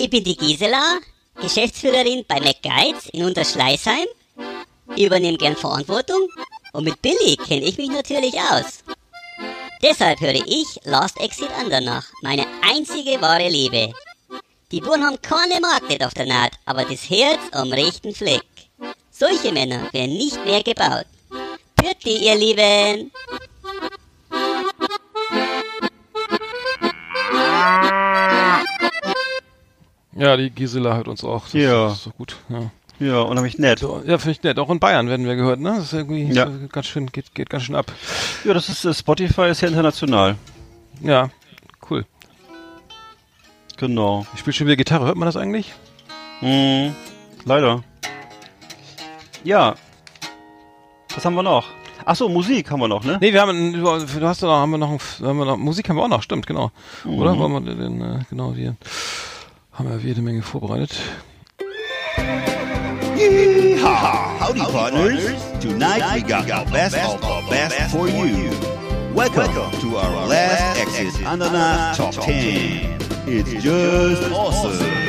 [0.00, 0.98] Ich bin die Gisela,
[1.42, 4.06] Geschäftsführerin bei McGuides in Unterschleißheim.
[4.96, 6.26] Ich übernehme gern Verantwortung
[6.72, 8.82] und mit Billy kenne ich mich natürlich aus.
[9.82, 13.92] Deshalb höre ich Last Exit Andernach, meine einzige wahre Liebe.
[14.72, 18.46] Die Buren haben keine Markt auf der Naht, aber das Herz am rechten Fleck.
[19.10, 21.04] Solche Männer werden nicht mehr gebaut.
[21.76, 23.12] Bitte, ihr Lieben!
[30.20, 31.44] Ja, die Gisela hört uns auch.
[31.44, 31.88] Das Ja.
[31.92, 32.36] ist so gut.
[32.50, 33.80] Ja, Ja, unheimlich nett.
[33.80, 34.58] ja finde ich nett.
[34.58, 35.74] Auch in Bayern werden wir gehört, ne?
[35.76, 36.46] Das ist irgendwie Ja.
[36.70, 37.90] ganz schön, geht, geht ganz schön ab.
[38.44, 40.36] Ja, das ist äh, Spotify ist ja international.
[41.02, 41.30] Ja,
[41.90, 42.04] cool.
[43.78, 44.26] Genau.
[44.34, 45.06] Ich spiele schon wieder Gitarre.
[45.06, 45.72] Hört man das eigentlich?
[46.40, 46.94] Hm,
[47.46, 47.82] leider.
[49.42, 49.74] Ja.
[51.14, 51.64] Was haben wir noch?
[52.04, 53.18] Ach so, Musik haben wir noch, ne?
[53.20, 53.88] Nee, wir haben, du
[54.26, 54.90] hast doch noch, haben wir noch,
[55.22, 56.70] haben wir noch, Musik haben wir auch noch, stimmt, genau.
[57.06, 57.38] Oder?
[57.38, 58.76] Wollen wir den, äh, genau, wir
[59.72, 61.02] haben ja jede Menge vorbereitet.
[63.16, 64.38] Yeehaw!
[64.38, 65.22] Howdy, partners.
[65.60, 68.50] Tonight we got our best of our best for you.
[69.14, 72.98] Welcome to our last exit Ananas Top 10.
[73.26, 74.99] It's just awesome.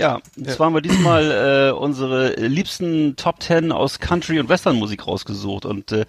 [0.00, 0.20] Ja,
[0.54, 5.64] zwar haben wir diesmal äh, unsere liebsten Top 10 aus Country- und Westernmusik rausgesucht.
[5.66, 6.06] Und äh,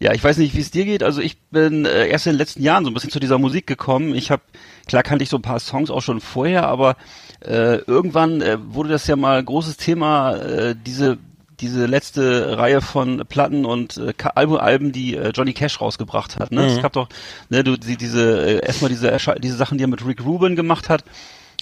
[0.00, 1.02] ja, ich weiß nicht, wie es dir geht.
[1.02, 3.66] Also ich bin äh, erst in den letzten Jahren so ein bisschen zu dieser Musik
[3.66, 4.14] gekommen.
[4.14, 4.42] Ich habe,
[4.86, 6.96] klar kannte ich so ein paar Songs auch schon vorher, aber
[7.40, 11.18] äh, irgendwann äh, wurde das ja mal großes Thema, äh, diese
[11.60, 16.52] diese letzte Reihe von Platten und äh, Ka- Alben, die äh, Johnny Cash rausgebracht hat.
[16.52, 16.66] Ne?
[16.66, 17.08] Es gab doch
[17.48, 20.88] ne, du, die, diese äh, erstmal diese diese Sachen, die er mit Rick Rubin gemacht
[20.88, 21.02] hat.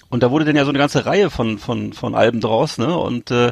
[0.09, 2.97] Und da wurde dann ja so eine ganze Reihe von von von Alben draus, ne?
[2.97, 3.51] Und äh,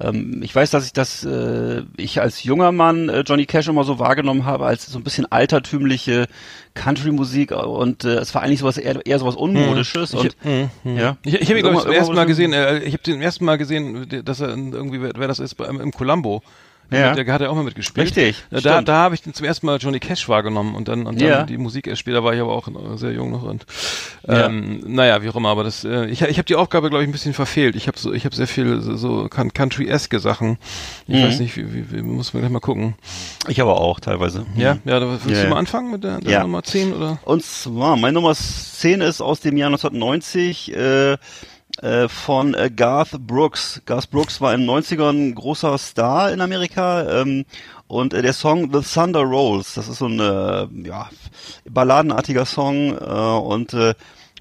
[0.00, 3.84] ähm, ich weiß, dass ich das äh, ich als junger Mann äh, Johnny Cash immer
[3.84, 6.26] so wahrgenommen habe als so ein bisschen altertümliche
[6.74, 10.96] Country-Musik und äh, es war eigentlich sowas eher, eher sowas unmodisches Ich, und hm, hm.
[10.98, 11.16] ja.
[11.24, 13.22] ich, ich habe ihn, glaube ich, zum Irgendwann- ersten Mal gesehen, äh, ich habe den
[13.22, 16.42] ersten Mal gesehen, dass er irgendwie, wer, wer das ist, im Columbo.
[16.94, 17.14] Ja.
[17.14, 18.06] Der hat ja auch mal mitgespielt.
[18.06, 18.88] Richtig, Da, stimmt.
[18.88, 21.42] da habe ich zum ersten Mal Johnny Cash wahrgenommen und dann, und dann Ja.
[21.44, 23.66] die Musik erst später war ich aber auch äh, sehr jung noch und
[24.26, 24.46] Ja.
[24.46, 27.08] ähm, naja, wie auch immer, aber das äh, ich, ich habe die Aufgabe, glaube ich,
[27.08, 27.76] ein bisschen verfehlt.
[27.76, 30.58] Ich habe so, ich habe sehr viel so, so Country-eske Sachen.
[31.06, 31.22] Ich Mhm.
[31.24, 32.94] weiß nicht, wie, wie, wie muss man gleich mal gucken.
[33.48, 34.46] ich aber auch teilweise.
[34.56, 35.48] Ja, ja, da willst Ja, du ja.
[35.50, 36.40] mal anfangen mit der, der Ja.
[36.42, 37.18] Nummer 10 oder?
[37.24, 41.16] Und zwar, meine Nummer 10 ist aus dem Jahr 1990 äh,
[41.82, 43.82] äh, von äh, Garth Brooks.
[43.86, 47.44] Garth Brooks war in den 90ern ein großer Star in Amerika ähm,
[47.88, 51.08] und äh, der Song The Thunder Rolls, das ist so ein äh, ja,
[51.68, 53.76] balladenartiger Song äh, und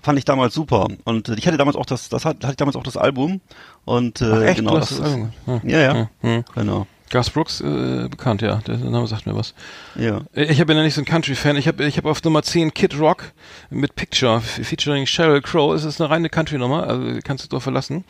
[0.02, 0.88] fand ich damals super.
[1.06, 3.42] Und ich hatte damals auch das, das hat- hatte ich damals auch das Album
[3.86, 4.58] und Ach, echt?
[4.58, 5.64] genau das das Album gehört?
[5.64, 6.44] ja, ja, Hm.
[6.54, 6.88] genau.
[7.14, 8.60] Gus Brooks, äh, bekannt, ja.
[8.68, 9.54] Der Name sagt mir was.
[9.96, 10.22] Ja.
[10.34, 11.56] Äh, Ich bin ja nicht so ein Country-Fan.
[11.58, 13.32] Ich habe ich hab auf Nummer 10 Kid Rock
[13.70, 15.74] mit Picture featuring Sheryl Crow.
[15.76, 18.04] Es ist eine reine Country-Nummer, also kannst du doch verlassen.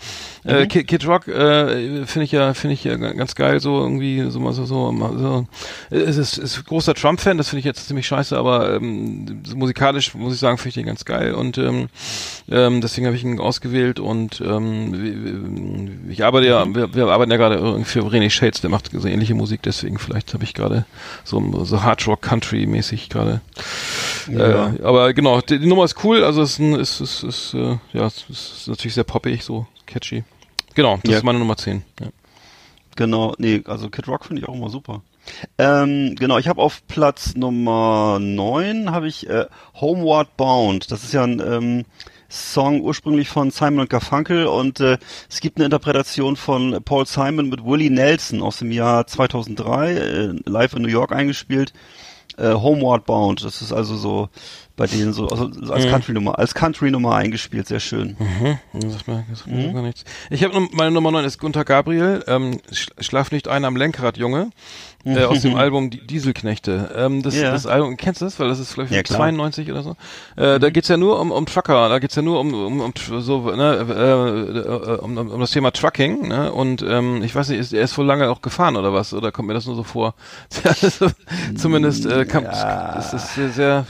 [0.46, 3.80] Äh, Kid, Kid Rock äh, finde ich ja finde ich ja ga- ganz geil, so
[3.82, 4.92] irgendwie so mal so so.
[4.94, 5.48] mal so.
[5.90, 10.14] Es ist, ist großer Trump-Fan, das finde ich jetzt ziemlich scheiße, aber ähm, so musikalisch
[10.16, 11.90] muss ich sagen, finde ich den ganz geil und ähm,
[12.50, 17.38] ähm, deswegen habe ich ihn ausgewählt und ähm, ich arbeite ja, wir, wir arbeiten ja
[17.38, 20.86] gerade irgendwie für René Shades, der macht so ähnliche Musik, deswegen vielleicht habe ich gerade
[21.24, 23.42] so, so Hard Rock Country mäßig gerade.
[24.30, 24.74] Ja.
[24.74, 27.54] Äh, aber genau, die, die Nummer ist cool, also es ist, ein, ist, ist, ist
[27.54, 30.24] äh, ja, es ist natürlich sehr poppig, so catchy.
[30.76, 31.18] Genau, das Ja.
[31.18, 31.84] ist meine Nummer 10.
[32.00, 32.08] Ja.
[32.96, 35.02] Genau, nee, also Kid Rock finde ich auch immer super.
[35.58, 39.46] Ähm, genau, ich habe auf Platz Nummer 9 habe ich äh,
[39.80, 40.92] Homeward Bound.
[40.92, 41.86] Das ist ja ein ähm,
[42.34, 44.98] Song ursprünglich von Simon und Garfunkel und äh,
[45.30, 50.34] es gibt eine Interpretation von Paul Simon mit Willie Nelson aus dem Jahr 2003, äh,
[50.46, 51.74] live in New York eingespielt.
[52.36, 54.28] Äh, Homeward Bound, das ist also so
[54.76, 55.90] bei denen so also als Mhm.
[55.92, 58.18] Country Nummer, als Country Nummer eingespielt, sehr schön.
[58.18, 58.90] Mhm.
[58.90, 60.04] Sagt mir, sagt mir gar nichts.
[60.32, 64.18] Ich habe meine Nummer 9 ist Gunther Gabriel, ähm, Sch- Schlaf nicht ein am Lenkrad,
[64.18, 64.50] Junge.
[65.06, 66.92] Äh, aus dem Album Die Dieselknechte.
[66.96, 67.52] Ähm, das, Ja.
[67.52, 68.40] das Album, kennst du das?
[68.40, 69.18] Weil das ist, glaube ich, Ja, von klar.
[69.20, 69.96] 92 oder so.
[70.36, 72.94] Äh, da geht's ja nur um, um Trucker, da geht's ja nur um, um, um
[73.20, 74.60] so, ne, äh,
[74.92, 76.52] äh, um, um, das Thema Trucking, ne?
[76.54, 79.14] Und ähm, ich weiß nicht, ist, er ist wohl lange auch gefahren oder was?
[79.14, 80.14] Oder kommt mir das nur so vor?
[81.56, 82.96] Zumindest äh, kam, Ja.
[82.98, 83.86] es ist sehr,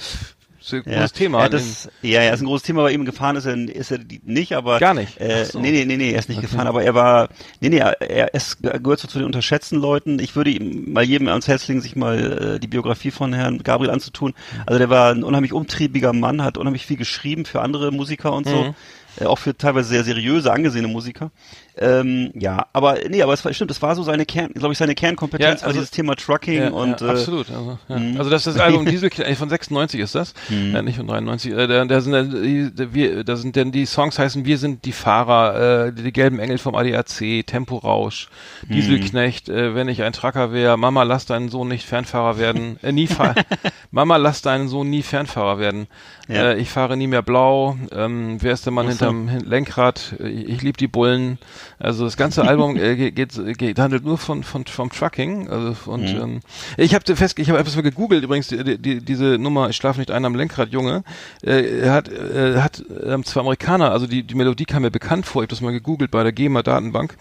[0.64, 1.42] sehr, sehr großes Thema.
[1.42, 4.00] Ja, das, ja, ja, ist ein großes Thema, bei ihm gefahren ist er, ist er
[4.24, 4.80] nicht, aber.
[4.80, 5.20] Gar nicht?
[5.20, 5.60] Äh, so.
[5.60, 8.34] Nee, nee, nee, nee, er ist nicht gefahren, aber er war, nee, nee, er, er
[8.34, 10.20] ist, er gehört so zu den unterschätzten Leuten.
[10.20, 13.64] Ich würde ihm mal jedem ans Herz legen, sich mal äh, die Biografie von Herrn
[13.64, 14.34] Gabriel anzutun.
[14.66, 18.48] Also der war ein unheimlich umtriebiger Mann, hat unheimlich viel geschrieben für andere Musiker und
[18.48, 18.64] so.
[18.64, 18.76] Mhm.
[19.20, 21.32] Äh, auch für teilweise sehr seriöse, angesehene Musiker.
[21.76, 24.78] Ähm, ja, aber nee, aber es war, stimmt, es war so seine Kern, glaube ich,
[24.78, 27.50] seine Kernkompetenz Ja, also- dieses Thema Trucking Ja, und ja, äh, absolut.
[27.50, 27.98] Also, ja.
[28.00, 28.18] Mhm.
[28.18, 31.52] also das ist das Album Dieselknecht von 96 ist das, ja, nicht von 93.
[31.52, 34.86] Äh, da, da sind dann die, wir, da sind denn die Songs heißen Wir sind
[34.86, 38.28] die Fahrer, äh, die, die gelben Engel vom ADAC, Temporausch,
[38.70, 42.92] Dieselknecht, äh, wenn ich ein Trucker wäre, Mama lass deinen Sohn nicht Fernfahrer werden, äh,
[42.92, 43.08] nie
[43.92, 45.88] Mama lass deinen Sohn nie Fernfahrer werden.
[46.28, 46.52] Ja.
[46.52, 47.78] Äh, ich fahre nie mehr blau.
[47.92, 49.06] Ähm, wer ist der Mann Ach so.
[49.06, 50.16] hinterm Hin- Lenkrad?
[50.20, 51.38] Äh, Ich, ich liebe die Bullen.
[51.80, 55.50] Also das ganze Album äh, geht, geht, handelt nur von, von vom Trucking.
[55.50, 56.22] Also und Mhm.
[56.22, 56.40] ähm,
[56.78, 59.70] ich habe fest, ich habe etwas mal gegoogelt übrigens die, die, diese Nummer.
[59.70, 61.04] Ich schlafe nicht ein am Lenkrad, Junge.
[61.44, 63.92] Äh, er hat äh, hat ähm, zwei Amerikaner.
[63.92, 65.42] Also die die Melodie kam mir bekannt vor.
[65.42, 67.16] Ich habe das mal gegoogelt bei der GEMA Datenbank.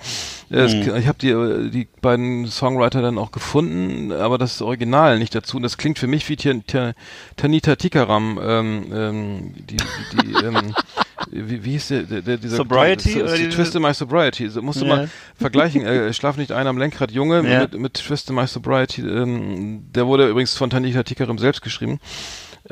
[0.51, 0.97] Äh, es, Mhm.
[0.97, 5.57] ich habe die äh, die beiden Songwriter dann auch gefunden, aber das Original nicht dazu.
[5.57, 6.95] Und das klingt für mich wie Tan- Tan-
[7.37, 8.39] Tanita Tikaram.
[8.43, 10.75] Ähm, ähm, die die, die ähm,
[11.31, 14.42] wie, wie hieß der, der, dieser Sobriety die, diese- Twist in My Sobriety.
[14.49, 14.97] So, musst du Ja.
[14.97, 15.83] mal vergleichen.
[15.83, 17.61] Äh, Schlaf nicht ein am Lenkrad, Junge, Ja.
[17.61, 19.03] mit, mit Twist in My Sobriety.
[19.03, 21.99] Ähm, der wurde übrigens von Tanita Tikaram selbst geschrieben.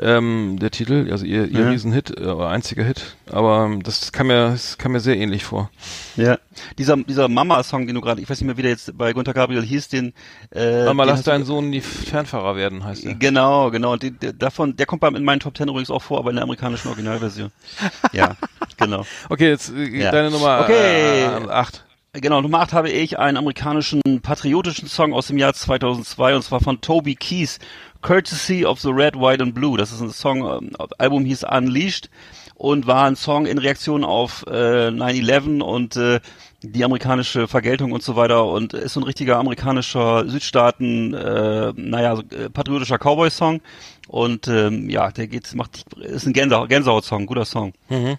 [0.03, 1.69] Ähm, der Titel, also ihr, ihr Ja.
[1.69, 3.15] Riesenhit, äh, einziger Hit.
[3.29, 5.69] Aber das kam mir, das kam mir sehr ähnlich vor.
[6.15, 6.37] Ja,
[6.79, 9.33] dieser, dieser Mama-Song, den du gerade, ich weiß nicht mehr, wie der jetzt bei Gunter
[9.33, 10.13] Gabriel hieß, den,
[10.49, 13.13] äh, Aber den lass deinen Sohn nie Fernfahrer werden, heißt er.
[13.13, 13.93] Genau, genau.
[13.93, 16.31] Und die, der, davon, der kommt bei, in meinen Top Ten übrigens auch vor, aber
[16.31, 17.51] in der amerikanischen Originalversion.
[18.11, 18.35] ja,
[18.77, 19.05] genau.
[19.29, 20.11] Okay, jetzt äh, Ja.
[20.11, 21.25] deine Nummer Okay.
[21.25, 21.85] äh, acht.
[22.13, 26.59] Genau, Nummer 8 habe ich einen amerikanischen patriotischen Song aus dem Jahr 2002 und zwar
[26.59, 27.57] von Toby Keith,
[28.01, 29.77] Courtesy of the Red, White and Blue.
[29.77, 32.09] Das ist ein Song, ähm, das Album hieß Unleashed
[32.55, 36.19] und war ein Song in Reaktion auf äh, 9-11 und äh,
[36.63, 42.19] die amerikanische Vergeltung und so weiter und ist so ein richtiger amerikanischer Südstaaten, äh, naja,
[42.31, 43.61] äh, patriotischer Cowboy-Song
[44.09, 47.71] und ähm, ja, der geht, macht, ist ein Gänsehaut- Gänsehaut-Song, guter Song.
[47.87, 48.17] Mhm.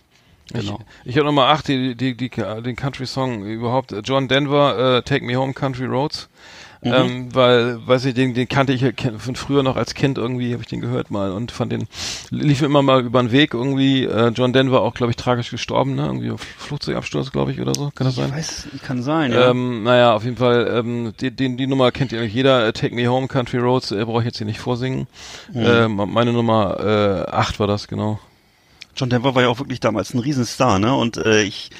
[0.52, 0.78] Genau.
[1.04, 3.94] Ich, ich habe Nummer acht, die, die, die, den Country-Song überhaupt.
[4.04, 6.28] John Denver, äh, Take Me Home Country Roads.
[6.84, 6.92] Mhm.
[6.92, 8.84] Ähm, weil, weiß ich, den, den kannte ich
[9.18, 11.86] von früher noch als Kind irgendwie, habe ich den gehört mal und fand den,
[12.30, 14.04] lief mir immer mal über den Weg irgendwie.
[14.04, 16.06] Äh, John Denver auch, glaube ich, tragisch gestorben, ne?
[16.06, 17.92] Irgendwie auf Flugzeugabsturz, glaube ich, oder so.
[17.94, 18.30] Kann das sein?
[18.30, 19.50] Ich weiß, kann sein, ja.
[19.50, 22.96] Ähm, naja, auf jeden Fall, ähm, die, die, die Nummer kennt eigentlich jeder, äh, Take
[22.96, 25.06] Me Home, Country Roads, äh, brauche ich jetzt hier nicht vorsingen.
[25.52, 25.64] Mhm.
[25.64, 26.80] Ähm, meine Nummer
[27.28, 28.18] äh, 8 war das, genau.
[28.94, 30.94] John Denver war ja auch wirklich damals ein Riesenstar, ne?
[30.94, 31.70] Und äh, ich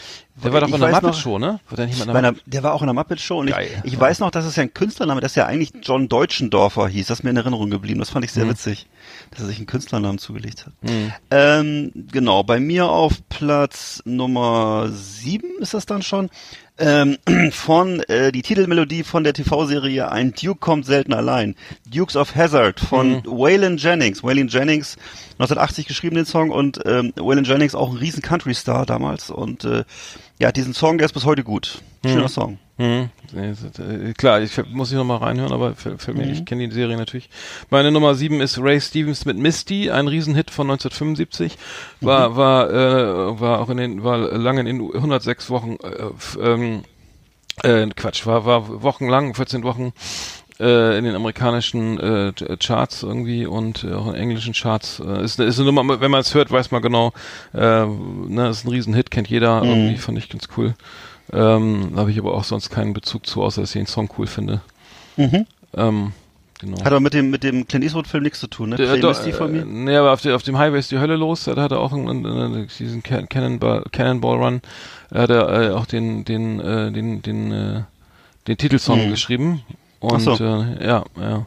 [0.43, 1.61] Der war doch in der weiß Muppet noch- Show, ne?
[1.69, 3.55] War der nicht mal in der war auch in der Muppet Show und ich,
[3.85, 7.07] ich weiß noch, dass es ja ein Künstlername, dass er eigentlich John Deutschendorfer hieß.
[7.09, 7.99] Das ist mir in Erinnerung geblieben.
[8.01, 8.35] Das fand ich Mhm.
[8.41, 8.87] sehr witzig,
[9.31, 10.73] dass er sich einen Künstlernamen zugelegt hat.
[11.31, 16.31] Ähm, genau, bei mir auf Platz Nummer sieben ist das dann schon.
[16.85, 17.17] Ähm,
[17.53, 21.55] von äh, die Titelmelodie von der TV-Serie Ein Duke kommt selten allein.
[21.87, 23.23] Dukes of Hazard von Mhm.
[23.27, 24.23] Waylon Jennings.
[24.25, 24.97] Waylon Jennings
[25.35, 29.85] 1980 geschrieben den Song und ähm, Waylon Jennings auch ein riesen Country-Star damals und äh,
[30.41, 31.81] ja, diesen Song, der ist bis heute gut.
[32.05, 32.59] Schöner Song.
[32.83, 33.11] Hm.
[33.39, 36.25] Äh, Klar, ich muss ich noch mal reinhören, aber fällt, fällt Mhm.
[36.25, 37.31] ich kenne die Serie natürlich.
[37.71, 41.57] Meine Nummer 7 ist Ray Stevens mit Misty, ein Riesenhit von 1975.
[42.01, 42.37] War Mhm.
[42.37, 46.83] war äh, war auch in den war lange in den 106 Wochen äh, ähm,
[47.63, 49.93] äh, Quatsch, war war wochenlang, 14 Wochen
[50.59, 55.01] äh, in den amerikanischen äh, Charts irgendwie und äh, auch in englischen Charts.
[55.01, 57.13] Äh, ist, ist eine Nummer, wenn man es hört, weiß man genau,
[57.55, 59.71] äh, ne, ist ein Riesenhit, kennt jeder, Mhm.
[59.71, 60.75] irgendwie fand ich ganz cool.
[61.33, 64.27] Ähm, habe ich aber auch sonst keinen Bezug zu, außer dass ich den Song cool
[64.27, 64.61] finde.
[65.17, 65.47] Mhm.
[65.75, 66.13] Ähm,
[66.59, 66.79] genau.
[66.81, 68.77] Hat aber mit dem mit dem Clint Eastwood Film nichts zu tun, ne?
[68.77, 69.65] Der- doch, Misty von äh, mir.
[69.65, 71.45] Nee, aber auf, der, auf dem Highway ist die Hölle los.
[71.45, 74.61] Da hat er auch einen, diesen Can- Cannonball, Cannonball Run.
[75.11, 77.83] Da hat er äh, auch den, den, äh, den, den, äh,
[78.49, 79.11] den Titelsong Mhm.
[79.11, 79.63] geschrieben.
[80.01, 80.45] Und Ach so.
[80.45, 81.47] äh, ja, ja.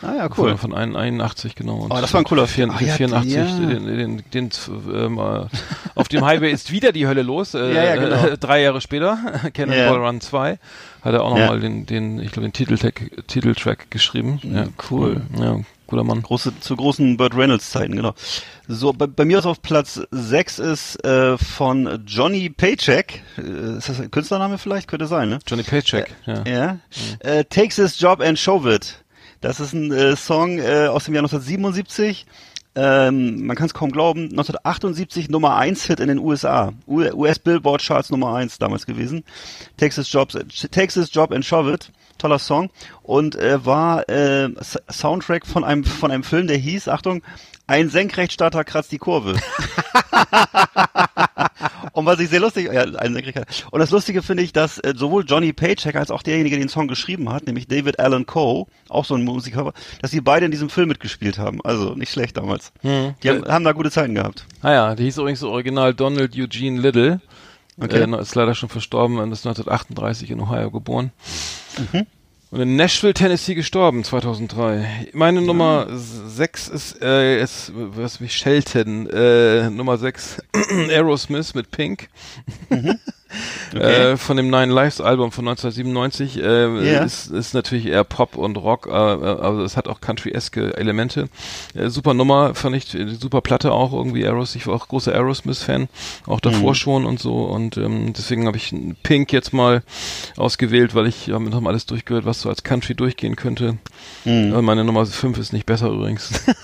[0.00, 0.50] Ah ja, cool.
[0.56, 1.76] Von, von ein- 81, genau.
[1.78, 2.70] Und Oh, das war ein cooler vier- Film.
[2.70, 3.44] Ah, ja, 84, ja.
[3.44, 4.50] den, den, den,
[4.94, 5.46] ähm, äh,
[5.96, 7.54] auf dem Highway ist wieder die Hölle los.
[7.54, 8.26] Äh, Ja, ja, genau.
[8.26, 9.18] äh, drei Jahre später,
[9.54, 9.96] Cannonball Ja.
[9.96, 10.58] Run 2,
[11.02, 14.40] hat er auch nochmal den, den, ich glaube, den Titeltrack, Titeltrack geschrieben.
[14.44, 15.22] Ja, cool.
[15.38, 16.22] Ja, guter Mann.
[16.22, 18.14] Große, zu großen Burt Reynolds Zeiten, genau.
[18.68, 23.22] So, bei, bei mir ist auf Platz 6 ist äh, von Johnny Paycheck.
[23.38, 24.86] Äh, ist das ein Künstlername vielleicht?
[24.86, 25.38] Könnte sein, ne?
[25.46, 26.44] Johnny Paycheck, ja.
[26.46, 26.78] Ja.
[27.20, 29.02] Äh, Takes his job and show it.
[29.40, 32.26] Das ist ein äh, Song äh, aus dem Jahr 1977.
[32.74, 36.72] Ähm, man kann es kaum glauben, 1978 Nummer 1 Hit in den USA.
[36.86, 39.24] US Billboard Charts Nummer 1 damals gewesen.
[39.76, 40.30] Takes his, job,
[40.70, 41.90] takes his job and shove it.
[42.18, 42.70] Toller Song.
[43.02, 44.50] Und äh, war äh,
[44.90, 47.22] Soundtrack von einem, von einem Film, der hieß, Achtung,
[47.66, 49.36] ein Senkrechtstarter kratzt die Kurve.
[51.92, 52.84] Und was ich sehr lustig, ja.
[52.84, 56.68] Und das Lustige finde ich, dass äh, sowohl Johnny Paycheck als auch derjenige, der den
[56.68, 60.50] Song geschrieben hat, nämlich David Allen Coe, auch so ein Musiker, dass sie beide in
[60.50, 61.60] diesem Film mitgespielt haben.
[61.64, 62.72] Also nicht schlecht damals.
[62.82, 63.14] Hm.
[63.22, 64.46] Die haben, haben da gute Zeiten gehabt.
[64.62, 67.20] Ah ja, die hieß übrigens original Donald Eugene Little.
[67.80, 68.02] Okay.
[68.02, 71.12] Äh, ist leider schon verstorben und ist 1938 in Ohio geboren.
[71.92, 72.06] Mhm.
[72.50, 75.08] Und in Nashville, Tennessee gestorben, 2003.
[75.12, 80.38] Meine Nummer 6 ist, äh, ist, was mich Shelton, äh, Nummer 6,
[80.88, 82.08] Aerosmith mit Pink.
[83.74, 84.12] Okay.
[84.12, 87.04] Äh, von dem Nine Lives Album von 1997 äh, Ja.
[87.04, 91.28] ist, ist natürlich eher Pop und Rock, äh, äh, aber es hat auch Country-eske Elemente.
[91.74, 94.54] Äh, super Nummer, fand ich, äh, super Platte auch irgendwie Aeros.
[94.54, 95.88] Ich war auch großer Aerosmith-Fan,
[96.26, 96.74] auch davor Mhm.
[96.74, 99.82] schon und so und ähm, deswegen habe ich Pink jetzt mal
[100.38, 103.76] ausgewählt, weil ich habe mir noch mal alles durchgehört, was so als Country durchgehen könnte.
[104.24, 104.54] Mhm.
[104.54, 106.30] Äh, meine Nummer 5 ist nicht besser übrigens.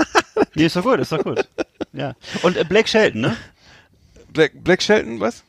[0.57, 1.49] Nee, ist doch gut, ist doch gut.
[1.93, 2.15] ja.
[2.43, 3.37] Und äh, Blake Shelton, ne?
[4.33, 5.43] Black, Black Shelton, was?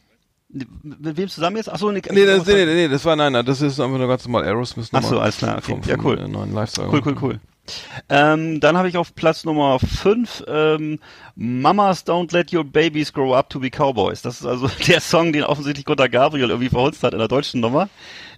[0.50, 1.70] Mit wem zusammen jetzt?
[1.72, 4.08] Achso, nee, Nee, das, nee, nee, nee, das war nein, nein, das ist einfach nur
[4.08, 5.08] ganz normal Aerosmith Ach Nummer.
[5.16, 5.72] so, alles klar, okay.
[5.72, 6.20] Vom, Ja, cool.
[6.20, 6.94] äh, neuen Live-Album.
[6.94, 7.40] Cool, cool, cool.
[8.10, 11.00] Ähm, dann habe ich auf Platz Nummer 5 ähm,
[11.36, 14.22] Mamas Don't Let Your Babies Grow Up to Be Cowboys.
[14.22, 17.62] Das ist also der Song, den offensichtlich Gunter Gabriel irgendwie verhunzt hat in der deutschen
[17.62, 17.90] Nummer.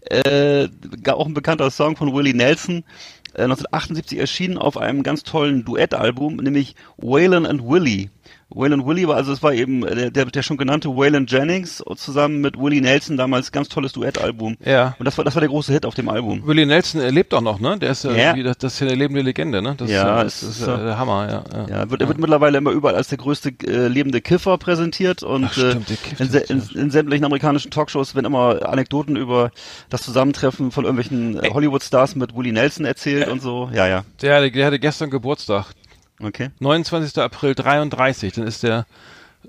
[0.09, 0.69] Äh,
[1.09, 2.85] auch ein bekannter Song von Willie Nelson.
[3.33, 8.09] Äh, 1978 erschienen auf einem ganz tollen Duettalbum, nämlich Waylon and Willie.
[8.49, 12.39] Waylon Willie war, also es war eben der, der, der schon genannte Waylon Jennings zusammen
[12.39, 14.55] mit Willie Nelson damals ganz tolles Duettalbum.
[14.63, 14.95] Ja.
[14.99, 16.45] Und das war, das war der große Hit auf dem Album.
[16.45, 17.77] Willie Nelson er lebt auch noch, ne?
[17.77, 18.43] Der ist ja, Ja.
[18.43, 19.75] das, das ist ja eine lebende Legende, ne?
[19.77, 21.57] Das Ja, ist, es das ist ist ja der Hammer, ja.
[21.67, 21.77] ja.
[21.81, 25.45] Ja, wird, er wird mittlerweile immer überall als der größte äh, lebende Kiffer präsentiert und
[25.45, 29.51] Ach, stimmt, äh, in, in, in sämtlichen amerikanischen Talkshows werden immer Anekdoten über
[29.89, 33.69] das Zusammentreffen von irgendwelchen äh, Hollywood-Stars mit Willie Nelson erzählt und so.
[33.73, 34.03] Ja, ja.
[34.21, 35.65] Der, der hatte gestern Geburtstag.
[36.22, 36.49] Okay.
[36.59, 37.18] 29.
[37.22, 38.86] April 33, dann ist der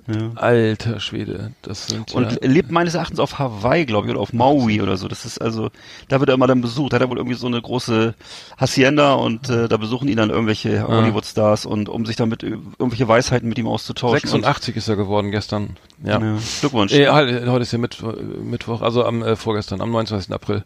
[0.07, 0.31] Ja.
[0.37, 1.53] alter Schwede.
[1.63, 4.81] Das sind Und ja, er lebt meines Erachtens auf Hawaii, glaube ich, oder auf Maui
[4.81, 5.09] oder so.
[5.09, 5.71] Das ist also,
[6.09, 6.93] da wird er immer dann besucht.
[6.93, 8.15] Da hat er wohl irgendwie so eine große
[8.59, 13.09] Hacienda und äh, da besuchen ihn dann irgendwelche Hollywood-Stars und um sich damit äh, irgendwelche
[13.09, 14.21] Weisheiten mit ihm auszutauschen.
[14.21, 15.77] 86 ist er geworden gestern.
[16.05, 16.21] Ja.
[16.21, 16.39] Ja.
[16.61, 16.93] Glückwunsch.
[16.93, 18.13] Äh, heute, ist ja Mittwo
[18.43, 20.33] Mittwoch, also am äh, vorgestern, am 29.
[20.33, 20.65] April.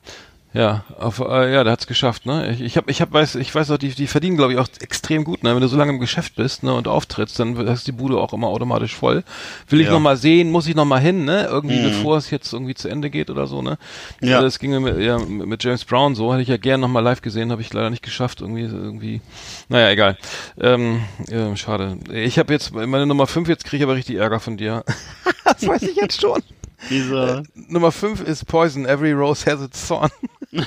[0.54, 2.50] Ja, auf, äh, ja, der hat's geschafft, ne?
[2.52, 4.68] Ich, ich hab, ich hab, weiß, ich weiß auch, die, die verdienen, glaube ich, auch
[4.80, 5.54] extrem gut, ne?
[5.54, 8.34] Wenn du so lange im Geschäft bist, ne, und auftrittst, dann ist die Bude auch
[8.34, 9.24] immer automatisch voll.
[9.68, 9.92] Will ich Ja.
[9.94, 11.46] noch mal sehen, muss ich noch mal hin, ne?
[11.46, 11.84] Irgendwie Mhm.
[11.84, 13.78] bevor es jetzt irgendwie zu Ende geht oder so, ne?
[14.20, 14.40] Ja.
[14.40, 17.00] Äh, Das ging mit, ja, mit James Brown so, hätte ich ja gern noch mal
[17.00, 19.22] live gesehen, habe ich leider nicht geschafft, irgendwie, irgendwie.
[19.70, 20.18] Naja, egal.
[20.60, 21.00] Ähm,
[21.30, 21.96] äh, schade.
[22.12, 24.84] Ich habe jetzt meine Nummer 5, jetzt kriege ich aber richtig Ärger von dir.
[25.44, 26.42] das weiß ich jetzt schon.
[26.90, 30.10] Dieser, Nummer 5 ist Poison, Every Rose Has Its Thorn.
[30.54, 30.64] Ah,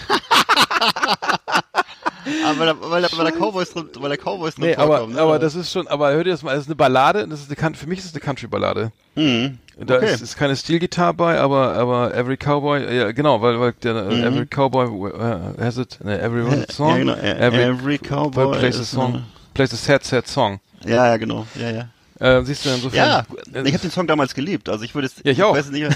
[2.58, 5.20] weil, der, weil, weil der Cowboys drin, weil der Cowboys drin Nee, aber, ne?
[5.20, 7.64] aber das ist schon, aber hör dir das mal, das ist eine Ballade, das ist
[7.64, 8.92] eine, für mich ist es eine Country-Ballade.
[9.16, 9.60] Mhm.
[9.78, 10.14] Da Okay.
[10.14, 14.22] ist, ist keine Steel-Gitarre bei, aber, aber Every Cowboy, ja, genau, weil, weil der, äh,
[14.24, 16.44] Every Cowboy uh, has it, ne, Every.
[16.44, 16.66] Mhm.
[16.78, 17.14] Ja, genau.
[17.16, 19.24] Every Cowboy plays a song,
[19.54, 20.60] plays a sad, sad song.
[20.86, 21.46] Ja, ja, genau.
[21.56, 21.88] Ja, ja.
[22.20, 22.96] Äh, siehst du insofern.
[22.98, 23.20] Ja,
[23.54, 24.70] äh, ich habe den Song damals geliebt.
[24.70, 25.16] Also ich würde es.
[25.24, 25.54] Ja, ich auch.
[25.54, 25.94] weiß nicht.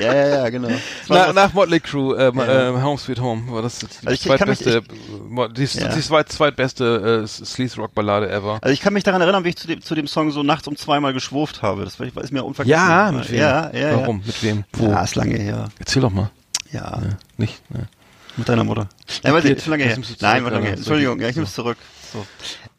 [0.00, 0.68] ja, ja, ja, genau.
[1.08, 2.70] Na, nach Motley Crue, äh, Ja.
[2.78, 5.88] äh, Home Sweet Home, war das die Also ich- ich zweitbeste, die, Ja.
[5.88, 8.58] die zweit, zweitbeste äh, Sleaze Rock Ballade ever.
[8.62, 10.68] also ich kann mich daran erinnern, wie ich zu dem, zu dem Song so nachts
[10.68, 11.84] um zweimal geschwurft habe.
[11.84, 12.70] Das ist mir unvergessen.
[12.80, 13.38] Ja, mit wem?
[13.40, 13.96] Ja, ja, ja.
[13.96, 14.22] Warum?
[14.24, 14.64] Mit wem?
[14.74, 14.86] Wo?
[14.90, 15.68] Ja, ist lange her.
[15.80, 16.30] Erzähl doch mal.
[16.70, 17.00] Ja,
[17.36, 17.62] Nicht?
[17.70, 17.88] Ne.
[18.36, 18.88] mit deiner Mutter.
[19.24, 19.56] Nein, ich, Geht.
[19.58, 19.96] ist schon lange her.
[19.96, 20.76] Nein, zurück, war lange ja, her.
[20.76, 21.78] Entschuldigung, ja, ich nehme es zurück.
[22.12, 22.24] So.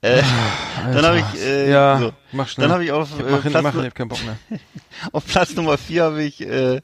[0.02, 0.22] Äh,
[0.94, 2.12] dann habe ich, äh, ja, so.
[2.32, 2.68] mach schnell.
[2.68, 4.38] Dann habe ich auf, Ich äh, mach, hin, Platz, mach, ich hab keinen Bock mehr.
[5.12, 6.82] auf Platz Nummer vier habe ich äh, äh,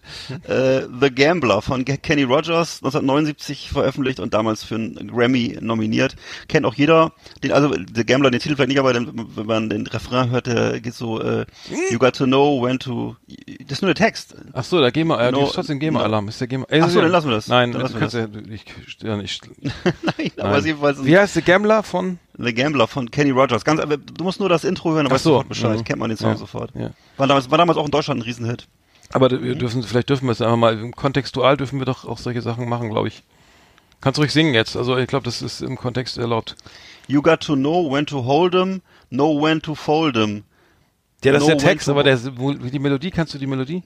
[0.99, 6.17] The Gambler von Kenny Rogers 1979 veröffentlicht und damals für einen Grammy nominiert.
[6.49, 7.13] Kennt auch jeder.
[7.41, 10.47] Den, also The Gambler, den Titel vielleicht nicht, aber den, wenn man den Refrain hört,
[10.47, 11.45] der geht so äh,
[11.91, 13.15] You got to know when to.
[13.61, 14.35] Das ist nur der Text.
[14.51, 16.27] Ach so, da gehen wir, äh, No- trotzdem GEMA-Alarm.
[16.27, 17.47] Ist der GEMA, äh, Ach so, dann lassen wir das.
[17.47, 18.65] Nein, Dann lassen wir kannst ja, ich,
[19.01, 19.41] ja nicht.
[19.63, 20.65] Nein, aber Nein.
[20.65, 22.19] jedenfalls Wie heißt der Gambler von?
[22.37, 23.63] The Gambler von Kenny Rogers.
[23.65, 25.79] Ganz, aber du musst nur das Intro hören, du so, sofort Bescheid.
[25.79, 25.83] mhm.
[25.83, 26.71] Kennt man den Song Ja, sofort.
[26.75, 26.91] ja.
[27.17, 28.67] War damals, war damals auch in Deutschland ein Riesenhit.
[29.13, 32.41] Aber wir dürfen, vielleicht dürfen wir es einfach mal, kontextual dürfen wir doch auch solche
[32.41, 33.23] Sachen machen, glaube ich.
[34.01, 34.75] Kannst ruhig singen jetzt.
[34.75, 36.55] Also ich glaube, das ist im Kontext erlaubt.
[37.07, 40.43] You got to know when to hold 'em, know when to fold 'em.
[41.23, 43.83] Ja, das ist der Text, aber der, die Melodie, kannst du die Melodie?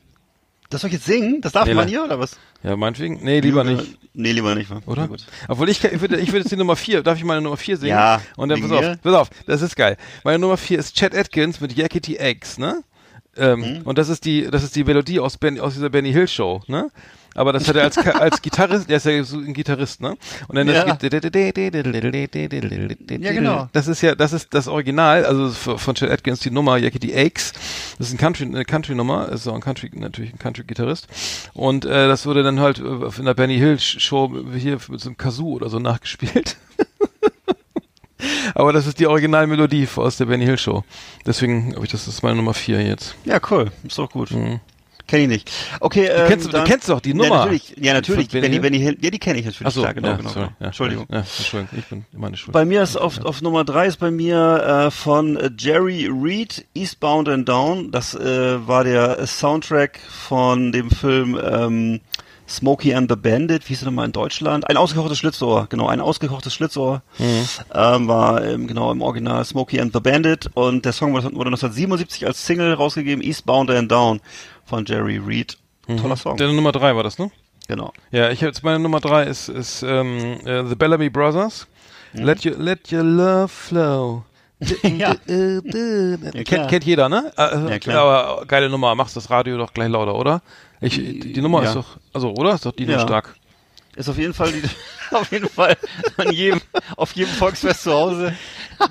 [0.70, 1.42] Das soll ich jetzt singen?
[1.42, 2.38] Das darf Nee, man hier oder was?
[2.62, 3.20] Ja, meinetwegen.
[3.24, 3.98] Nee, lieber You- nicht.
[4.14, 4.70] Nee, lieber nicht.
[4.86, 5.02] Oder?
[5.04, 5.26] Na gut.
[5.48, 7.78] Obwohl ich, ich würde, ich würde jetzt die Nummer 4, darf ich meine Nummer 4
[7.78, 7.90] singen?
[7.92, 9.98] Ja, Und dann, pass auf, pass auf, das ist geil.
[10.24, 12.84] Meine Nummer 4 ist Chad Atkins mit Yakety Eggs, ne?
[13.40, 13.82] Ähm, Mhm.
[13.84, 16.62] Und das ist die, das ist die Melodie aus, ben, aus dieser Benny Hill Show,
[16.68, 16.90] ne?
[17.36, 20.18] Aber das hat er als, als Gitarrist, der ist ja so ein Gitarrist, ne?
[20.48, 20.74] Und dann Ja.
[20.74, 20.88] das
[23.24, 23.70] Ja, genau.
[23.72, 27.54] Das ist ja, das ist das Original, also von Chad Atkins die Nummer Yakety Eggs.
[27.98, 31.08] Das ist ein Country, eine Country-Nummer, ist auch ein Country, natürlich ein Country-Gitarrist.
[31.54, 35.10] Und äh, das wurde dann halt äh, in der Benny Hill Show hier mit so
[35.10, 36.58] einem Kazoo oder so nachgespielt.
[38.56, 40.84] Aber das ist die Originalmelodie aus der Benny Hill Show.
[41.26, 43.16] Deswegen habe ich das, das ist meine Nummer 4 jetzt.
[43.26, 43.72] Ja, cool.
[43.84, 44.30] Ist doch gut.
[45.08, 45.52] Kenn ich nicht.
[45.80, 47.38] Okay, ähm, kennst du- du dann- kennst doch die Ja, Nummer.
[47.38, 47.74] natürlich.
[47.78, 48.30] Ja, natürlich.
[48.30, 48.62] Benny Benny, Hill?
[48.62, 48.98] Benny Hill.
[49.02, 49.66] Ja, die kenne ich natürlich.
[49.68, 50.30] Ach so, klar, genau, ja, genau.
[50.30, 50.46] sorry.
[50.46, 50.56] genau.
[50.60, 51.08] Ja, Entschuldigung.
[51.10, 52.54] Ja, Entschuldigung, ich bin meine Schuld.
[52.54, 57.28] Bei mir ist auf, auf Nummer drei ist bei mir äh, von Jerry Reed Eastbound
[57.28, 57.90] and Down.
[57.92, 62.02] Das äh, war der Soundtrack von dem Film ähm,
[62.50, 63.64] Smokey and the Bandit.
[63.66, 64.68] Wie hieß er nochmal in Deutschland?
[64.70, 65.68] Ein ausgekochtes Schlitzohr.
[65.70, 70.50] Genau, ein ausgekochtes Schlitzohr ähm, war ähm, genau im Original Smokey and the Bandit.
[70.56, 73.24] Und der Song wurde, wurde 1977 als Single rausgegeben.
[73.24, 74.20] Eastbound and Down
[74.66, 75.58] von Jerry Reed.
[76.02, 76.38] Toller Song.
[76.38, 77.32] Deine Nummer 3 war das, ne?
[77.68, 77.94] Genau.
[78.12, 81.68] Ja, ich jetzt meine Nummer 3 ist, ist ähm, äh, The Bellamy Brothers.
[82.14, 82.24] Mhm.
[82.24, 84.24] Let your let your love flow.
[84.84, 85.16] Ja.
[85.16, 86.68] kennt, klar.
[86.68, 87.32] kennt jeder, ne?
[87.38, 88.04] Äh, Ja, klar.
[88.04, 90.42] Aber geile Nummer, machst das Radio doch gleich lauter, oder?
[90.82, 91.70] Ich, die, die Nummer Ja.
[91.70, 92.54] ist doch, also, oder?
[92.54, 93.00] Ist doch die Ja.
[93.00, 93.36] stark.
[93.96, 94.62] Ist auf jeden Fall die,
[95.16, 95.76] auf jeden Fall
[96.16, 96.62] an jedem,
[96.96, 98.34] auf jedem Volksfest zu Hause.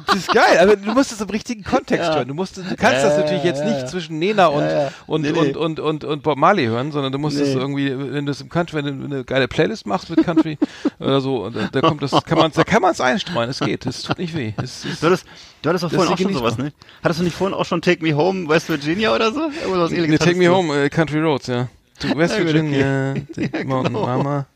[0.06, 2.16] Das ist geil, aber du musst es im richtigen Kontext Ja.
[2.16, 2.28] hören.
[2.28, 4.68] Du musst, du kannst das natürlich jetzt nicht zwischen Nena und,
[5.06, 5.38] und, Nee, nee.
[5.38, 7.60] und, und, und, und Bob Marley hören, sondern du musst es Nee.
[7.60, 10.58] irgendwie, wenn du es im Country, wenn du eine geile Playlist machst mit Country
[10.98, 13.48] oder so, da, da kommt das, kann man, da kann man es einstreuen.
[13.48, 14.52] Es geht, es tut nicht weh.
[14.62, 15.24] Es, es, Du hattest,
[15.62, 16.72] du hattest doch vorhin auch schon sowas, ne?
[17.02, 19.48] Hattest du nicht vorhin auch schon Take Me Home West Virginia oder so?
[19.62, 20.54] Irgendwas nee, ähnliches Take hattest Me.
[20.54, 21.68] Home, äh, Country Roads, ja.
[22.00, 23.82] To West Virginia, take Ja, genau.
[23.82, 24.46] Mama.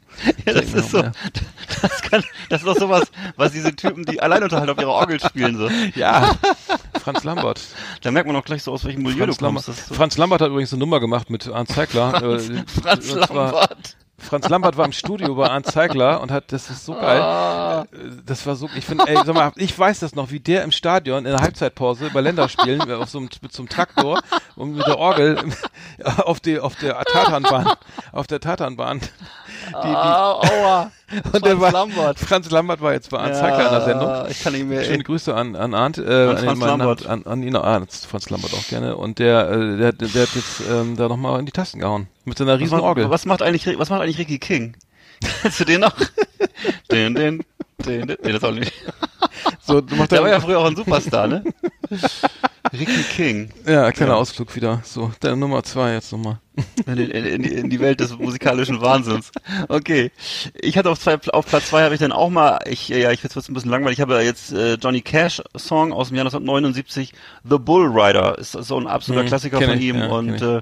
[0.45, 1.03] Ja, das ist so,
[1.81, 3.05] das kann, das ist doch sowas,
[3.37, 5.71] was diese Typen, die Alleinunterhalt auf ihrer Orgel spielen, so.
[5.99, 6.33] Ja,
[7.03, 7.61] Franz Lambert.
[8.03, 9.65] Da merkt man auch gleich so, aus welchem Milieu Franz du Lambert.
[9.65, 9.69] kommst.
[9.69, 12.11] Das ist so Franz Lambert hat übrigens eine Nummer gemacht mit Arndt Zeigler.
[12.21, 13.97] Franz, Äh, Franz Lambert.
[14.23, 17.87] Franz Lambert war im Studio bei Arndt Zeigler und hat, das ist so geil.
[17.93, 20.63] Äh, Das war so, ich finde, ey, sag mal, ich weiß das noch, wie der
[20.63, 24.21] im Stadion in der Halbzeitpause bei Länderspielen äh, auf so einem, mit Traktor
[24.57, 25.39] und mit der Orgel
[26.19, 27.73] auf die, auf der Tatanbahn,
[28.13, 29.01] auf der Tatanbahn.
[29.69, 30.91] Die, die, Au, aua.
[31.33, 32.19] und Franz war, Lambert.
[32.19, 34.31] Franz Lambert war jetzt bei Arndt Zeigler in der Sendung.
[34.31, 34.85] Ich kann nicht mehr.
[34.85, 37.07] Schöne Grüße an, an Arndt, äh, An an, Franz Lambert.
[37.07, 38.97] an, an ihn, ah, Franz Lambert auch gerne.
[38.97, 42.09] Und der, äh, der, der, hat jetzt ähm, da nochmal in die Tasten gehauen.
[42.25, 43.11] Mit seiner riesen macht, Orgel.
[43.11, 44.77] was macht eigentlich, was macht eigentlich Ricky King?
[45.43, 45.95] Kennst du den noch?
[46.91, 47.45] den, den,
[47.85, 48.19] den, den.
[48.23, 48.73] Nee, das auch nicht.
[49.61, 51.45] So, du machst Der war ja früher auch ein Superstar, ne?
[52.73, 53.51] Ricky King.
[53.67, 54.19] ja, kleiner Ja.
[54.19, 54.81] Ausflug wieder.
[54.85, 56.39] So, deine Nummer zwei jetzt nochmal.
[56.87, 59.31] In, die- in, in, die- Welt des musikalischen Wahnsinns.
[59.69, 60.11] Okay.
[60.61, 63.23] Ich hatte auf, zwei, auf Platz zwei habe ich dann auch mal, ich, ja, ich
[63.23, 66.17] jetzt wird's ein bisschen langweilig, ich habe ja jetzt äh, Johnny Cash Song aus dem
[66.17, 67.13] Jahr 1979,
[67.49, 70.61] The Bull Rider, ist so ein absoluter Hm, Klassiker von ich, ihm ja, und äh,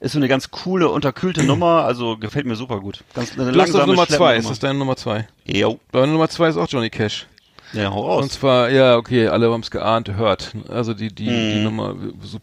[0.00, 3.02] ist so eine ganz coole, unterkühlte Nummer, also gefällt mir super gut.
[3.14, 5.26] Ganz eine hast auf Nummer zwei, schleppende ist das deine Nummer zwei?
[5.46, 5.58] Nummer.
[5.58, 5.80] Jo.
[5.90, 7.26] Deine Nummer zwei ist auch Johnny Cash.
[7.72, 8.22] Ja, hau raus.
[8.24, 10.52] Und zwar, ja, okay, alle haben es geahnt, hört.
[10.68, 11.64] Also die, die, die Hm.
[11.64, 11.94] Nummer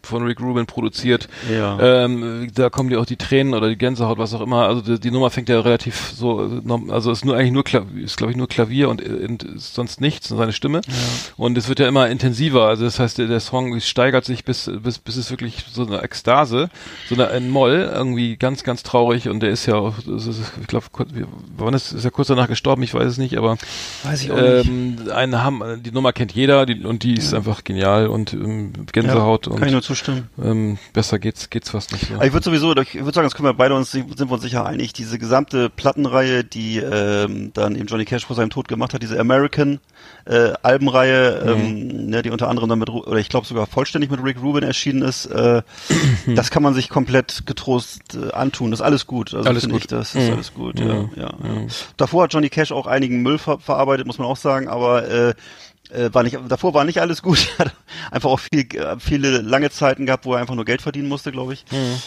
[0.02, 1.28] von Rick Rubin produziert.
[1.52, 1.78] Ja.
[1.80, 4.66] Ähm, da kommen dir auch die Tränen oder die Gänsehaut, was auch immer.
[4.66, 8.16] Also die, die Nummer fängt ja relativ so, also ist nur eigentlich nur Klavier, ist
[8.16, 10.80] glaube ich nur Klavier und, und sonst nichts, seine Stimme.
[11.36, 12.66] Und es wird ja immer intensiver.
[12.66, 16.02] Also das heißt, der, der Song steigert sich bis, bis, bis es wirklich so eine
[16.02, 16.70] Ekstase,
[17.08, 19.28] so eine ein Moll, irgendwie ganz, ganz traurig.
[19.28, 20.28] Und der ist ja auch, ist,
[20.60, 20.86] ich glaube,
[21.56, 22.82] wann ist, ist er kurz danach gestorben?
[22.82, 23.58] Ich weiß es nicht, aber
[24.04, 24.70] Weiß ich auch nicht.
[25.24, 28.72] Ähm, ein haben, die Nummer kennt jeder die, und die ist einfach genial und ähm,
[28.92, 30.28] Gänsehaut Kann ich nur und zustimmen.
[30.42, 32.10] ähm, besser geht's geht's fast nicht.
[32.10, 32.22] Ja.
[32.22, 34.64] ich würde sowieso, ich würde sagen, das können wir beide uns, sind wir uns sicher
[34.66, 39.02] einig, diese gesamte Plattenreihe, die ähm, dann eben Johnny Cash vor seinem Tod gemacht hat,
[39.02, 39.80] diese American
[40.24, 41.48] äh, Albenreihe, Mhm.
[41.48, 44.62] ähm, ne, die unter anderem dann mit, oder ich glaube sogar vollständig mit Rick Rubin
[44.62, 45.62] erschienen ist, äh,
[46.34, 48.70] das kann man sich komplett getrost äh, antun.
[48.70, 49.34] Das ist alles gut.
[49.34, 49.78] Also Alles gut.
[49.80, 50.32] Ich, das ist Mhm.
[50.34, 50.78] alles gut.
[50.80, 50.88] Mhm.
[50.88, 51.66] Ja, ja, ja.
[51.96, 55.34] Davor hat Johnny Cash auch einigen Müll ver verarbeitet, muss man auch sagen, aber äh,
[55.90, 57.48] äh, war nicht, davor war nicht alles gut.
[57.58, 57.74] Er hat
[58.10, 61.32] einfach auch viel, äh, viele lange Zeiten gehabt, wo er einfach nur Geld verdienen musste,
[61.32, 61.64] glaube ich.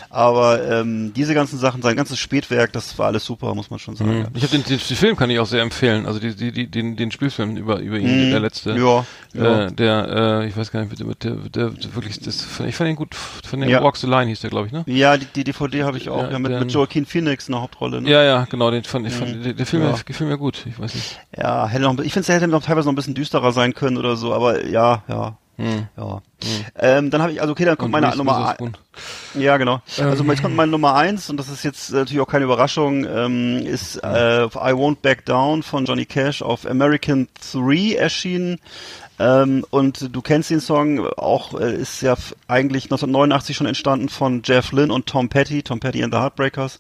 [0.10, 3.96] Aber ähm, diese ganzen Sachen, sein ganzes Spätwerk, das war alles super, muss man schon
[3.96, 4.20] sagen.
[4.20, 4.28] Mhm.
[4.34, 6.06] Ich habe den, den, den Film kann ich auch sehr empfehlen.
[6.06, 8.32] Also die, die, die, den, den Spielfilm über über ihn, Mhm.
[8.32, 8.72] der letzte.
[8.78, 9.66] Ja, ja.
[9.68, 12.96] Äh, der, äh, ich weiß gar nicht, der, der, der, wirklich, das, ich fand ihn
[12.96, 13.16] gut.
[13.16, 13.84] Von dem Ja.
[13.84, 14.84] Walks the Line hieß der, glaube ich, ne?
[14.88, 18.02] Ja, die, die DVD habe ich auch, Ja, mit, mit Joaquin Phoenix in der Hauptrolle.
[18.02, 18.10] Ne?
[18.10, 18.70] Ja, ja, genau.
[18.72, 19.96] Den fand ich, fand, der, der Film Ja.
[20.06, 20.66] gefiel mir gut.
[20.66, 21.20] Ich weiß nicht.
[21.38, 23.98] Ja, hätte noch, ich finde, es hätte noch teilweise noch ein bisschen düsterer sein können
[23.98, 25.38] oder so, aber ja, ja.
[25.58, 25.88] Hm.
[25.96, 26.22] Ja.
[26.80, 28.78] Ähm, dann habe ich, also okay, dann kommt Und meine Nummer Witherspoon.
[29.36, 29.82] Ja, genau.
[30.00, 30.32] Also Ähm.
[30.32, 33.98] jetzt kommt meine Nummer eins und das ist jetzt natürlich auch keine Überraschung, ähm, ist
[33.98, 38.60] äh, I Won't Back Down von Johnny Cash auf American 3 erschienen.
[39.20, 42.16] Ähm, und du kennst den Song, auch äh, ist ja
[42.48, 46.80] eigentlich 1989 schon entstanden von Jeff Lynne und Tom Petty, Tom Petty and the Heartbreakers.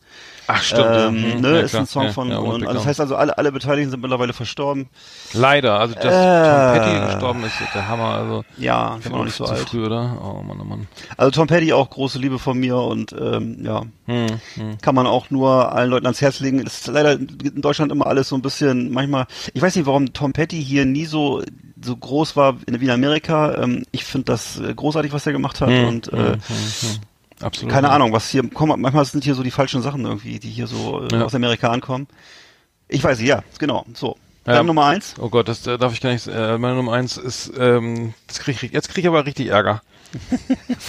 [0.53, 0.85] Ach, stimmt.
[0.91, 1.83] Ähm, Hm, ne, ja, ist klar.
[1.83, 4.33] ein Song Ja, von, ja, und, also das heißt also, alle, alle Beteiligten sind mittlerweile
[4.33, 4.87] verstorben.
[5.33, 6.43] Leider, also dass Äh.
[6.49, 9.59] Tom Petty gestorben ist, der Hammer, also Ja, ich bin auch nicht so alt.
[9.69, 10.17] früh, oder?
[10.23, 10.87] Oh Mann, oh Mann.
[11.17, 14.77] Also Tom Petty auch große Liebe von mir und ähm, ja, Hm, hm.
[14.81, 16.63] kann man auch nur allen Leuten ans Herz legen.
[16.63, 20.11] Das ist leider in Deutschland immer alles so ein bisschen, manchmal, ich weiß nicht, warum
[20.13, 21.41] Tom Petty hier nie so
[21.83, 23.55] so groß war in, wie in Amerika.
[23.63, 26.39] Ähm, ich finde das äh, großartig, was er gemacht hat Hm, und hm, äh, hm,
[26.39, 26.99] hm.
[27.41, 27.71] Absolut.
[27.73, 28.77] keine Ahnung, was hier kommt.
[28.81, 31.25] Manchmal sind hier so die falschen Sachen irgendwie, die hier so äh, Ja.
[31.25, 32.07] aus Amerika ankommen.
[32.87, 33.85] Ich weiß nicht, ja, genau.
[33.93, 34.53] So, Ja.
[34.55, 35.15] dann Nummer eins.
[35.19, 36.27] Oh Gott, das äh, darf ich gar nicht.
[36.27, 39.81] Äh, meine Nummer eins ist, ähm, das krieg ich, jetzt krieg ich aber richtig Ärger.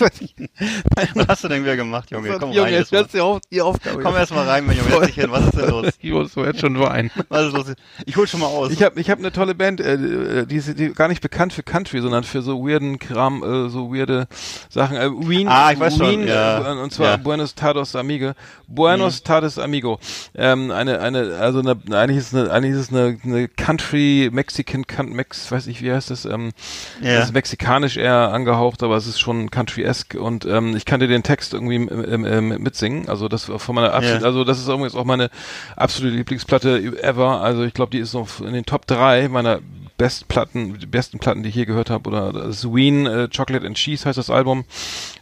[1.14, 2.36] was hast du denn wieder gemacht, Junge?
[2.38, 2.72] Komm rein.
[2.72, 3.08] jetzt Jetzt mal.
[3.12, 4.02] die, Auf, die Aufgabe.
[4.02, 4.90] Komm erst mal rein, mein Junge.
[4.90, 5.30] Setz dich hin.
[5.30, 5.86] Was ist denn los?
[6.02, 7.10] Ich so jetzt schon weinen.
[7.28, 7.66] Was ist los?
[8.06, 8.70] Ich hol schon mal aus.
[8.72, 11.62] Ich habe ich hab eine tolle Band, äh, die ist die gar nicht bekannt für
[11.62, 14.26] Country, sondern für so weirden Kram, äh, so weirde
[14.68, 14.96] Sachen.
[14.96, 16.74] Äh, Wien, Ah, ich weiß schon, Wien, ja.
[16.74, 17.16] äh, und zwar Ja.
[17.16, 18.32] Buenos Tardes Amigo.
[18.66, 19.98] Buenos Tardes Amigo.
[20.34, 24.86] Ähm, eine, eine, also eine, eigentlich ist es eine, eigentlich ist eine, eine Country, Mexican,
[24.86, 26.24] Can- Mex, weiß ich, wie heißt das?
[26.24, 26.52] Ähm,
[27.00, 27.16] Ja.
[27.16, 31.22] Das ist mexikanisch eher angehaucht, aber es ist schon Country-esque und ähm, ich kannte den
[31.22, 33.08] Text irgendwie mitsingen.
[33.08, 34.26] Also das war von meiner absolut, Ja.
[34.26, 35.30] also das ist übrigens auch meine
[35.76, 37.40] absolute Lieblingsplatte ever.
[37.40, 39.60] Also ich glaube, die ist noch in den Top 3 meiner
[39.98, 42.08] Bestplatten, die besten Platten, die ich je gehört habe.
[42.08, 44.64] Oder das ist Wien, äh, Chocolate and Cheese heißt das Album.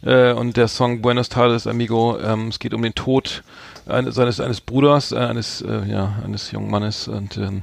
[0.03, 2.17] Äh, und der Song Buenos Tardes, Amigo.
[2.19, 3.43] Ähm, es geht um den Tod
[3.85, 7.61] eines, seines, eines Bruders, äh, eines, äh, ja, eines jungen Mannes und ähm,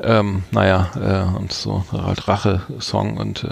[0.00, 3.48] ähm, naja, äh, und so halt Rache-Song und äh,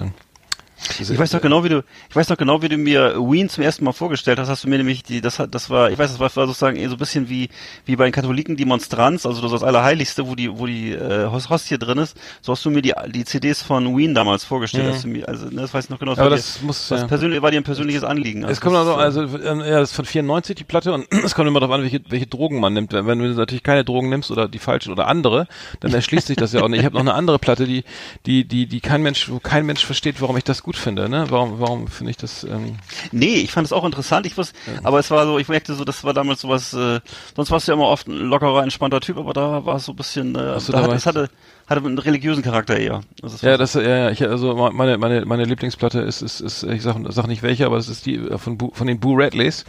[1.00, 3.64] Ich weiß noch genau, wie du, ich weiß noch genau, wie du mir Wien zum
[3.64, 4.48] ersten Mal vorgestellt hast.
[4.48, 6.88] Hast du mir nämlich die, das hat, das war, ich weiß, das war, sozusagen eher
[6.90, 7.48] so ein bisschen wie,
[7.86, 11.26] wie bei den Katholiken die Monstranz, also das, das Allerheiligste, wo die, wo die äh,
[11.30, 12.16] Host- Hostie drin ist.
[12.42, 14.86] So hast du mir die, die CDs von Wien damals vorgestellt.
[14.86, 14.90] Mhm.
[14.90, 16.12] Hast du mir, also, ne, das weiß ich noch genau.
[16.12, 17.08] aber war das muss dir, das ja.
[17.08, 18.44] persönlich, war dir ein persönliches Anliegen.
[18.44, 21.48] Es kommt also, das, also ja, das ist von 94 die Platte und es kommt
[21.48, 22.92] immer darauf an, welche, welche Drogen man nimmt.
[22.92, 25.48] Wenn, wenn du natürlich keine Drogen nimmst oder die falschen oder andere,
[25.80, 26.80] dann erschließt sich das ja auch nicht.
[26.80, 27.84] Ich habe noch eine andere Platte, die,
[28.26, 31.08] die, die, die kein Mensch, wo kein Mensch versteht, warum ich das gut finde.
[31.08, 31.24] Ne?
[31.30, 32.44] Warum, warum finde ich das?
[32.44, 32.76] Ähm,
[33.12, 34.26] Nee, ich fand es auch interessant.
[34.26, 37.00] Ich wusste, aber es war so, ich merkte so, das war damals sowas, äh,
[37.34, 39.92] sonst warst du ja immer oft ein lockerer, entspannter Typ, aber da war es so
[39.92, 41.30] ein bisschen, äh, so, da da hat, ich- hatte,
[41.66, 43.00] hatte einen religiösen Charakter eher.
[43.22, 46.82] War ja, das, ja, ja, ich, also meine, meine, meine Lieblingsplatte ist, ist, ist ich
[46.82, 49.64] sag, sag nicht welche, aber es ist die äh, von, Bu, von den Boo Radleys.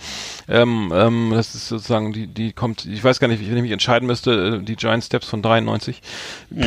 [0.48, 3.72] Ähm, ähm, das ist sozusagen, die, die kommt, ich weiß gar nicht, wenn ich mich
[3.72, 6.02] entscheiden müsste, äh, die Giant Steps von 93.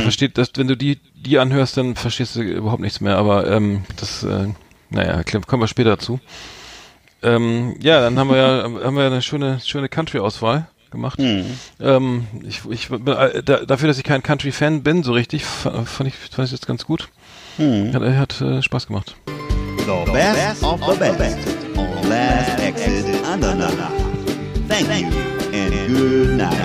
[0.02, 3.84] Versteht, das, wenn du die, die anhörst, dann verstehst du überhaupt nichts mehr, aber ähm,
[3.96, 4.48] das, äh,
[4.90, 6.18] naja, kommen wir später dazu.
[7.22, 11.18] Ähm, ja, dann haben wir ja, haben wir eine schöne, schöne Country-Auswahl gemacht.
[11.18, 11.44] Hm.
[11.80, 16.08] Ähm, ich, ich äh, da, dafür, dass ich kein Country-Fan bin, so richtig, fa- fand
[16.08, 17.08] ich, fand ich das ganz gut.
[17.56, 17.92] Hm.
[17.94, 19.14] Hat, hat äh, Spaß gemacht.
[19.26, 21.38] The best of the best
[21.76, 23.90] on Last Exit Andana.
[24.68, 25.08] Thank you
[25.52, 26.56] and good night.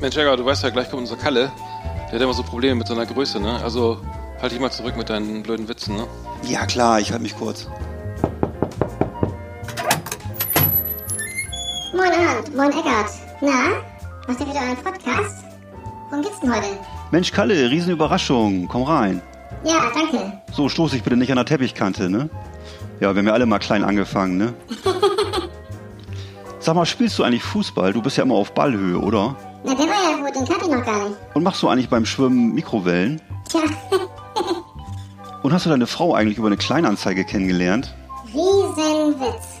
[0.00, 1.52] Mensch, Jäger, du weißt ja, gleich kommt unser Kalle.
[2.06, 3.60] Der hat immer so Probleme mit seiner Größe, ne?
[3.62, 4.00] Also
[4.40, 6.06] halt dich mal zurück mit deinen blöden Witzen, ne?
[6.48, 7.68] Ja klar, ich halte mich kurz.
[11.92, 13.10] Moin Arndt, moin Eckart.
[13.40, 13.82] Na,
[14.26, 15.44] macht ihr wieder einen Podcast?
[16.10, 16.66] Worum geht's denn heute?
[17.10, 19.20] Mensch Kalle, Riesenüberraschung, komm rein.
[19.64, 20.32] Ja, danke.
[20.52, 22.30] So, stoß dich bitte nicht an der Teppichkante, ne?
[23.00, 24.54] Ja, wir haben ja alle mal klein angefangen, ne?
[26.60, 27.92] Sag mal, spielst du eigentlich Fußball?
[27.92, 29.36] Du bist ja immer auf Ballhöhe, oder?
[29.64, 31.16] Na, der war ja gut, den kannte ich noch gar nicht.
[31.34, 33.20] Und machst du eigentlich beim Schwimmen Mikrowellen?
[33.48, 33.60] Tja,
[35.42, 37.94] Und hast du deine Frau eigentlich über eine Kleinanzeige kennengelernt?
[38.28, 39.51] Riesenwitz.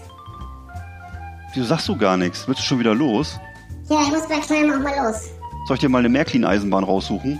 [1.54, 2.48] Wieso sagst du gar nichts?
[2.48, 3.38] Willst du schon wieder los?
[3.88, 5.28] Ja, ich muss gleich schnell auch mal los.
[5.66, 7.38] Soll ich dir mal eine Märklin-Eisenbahn raussuchen?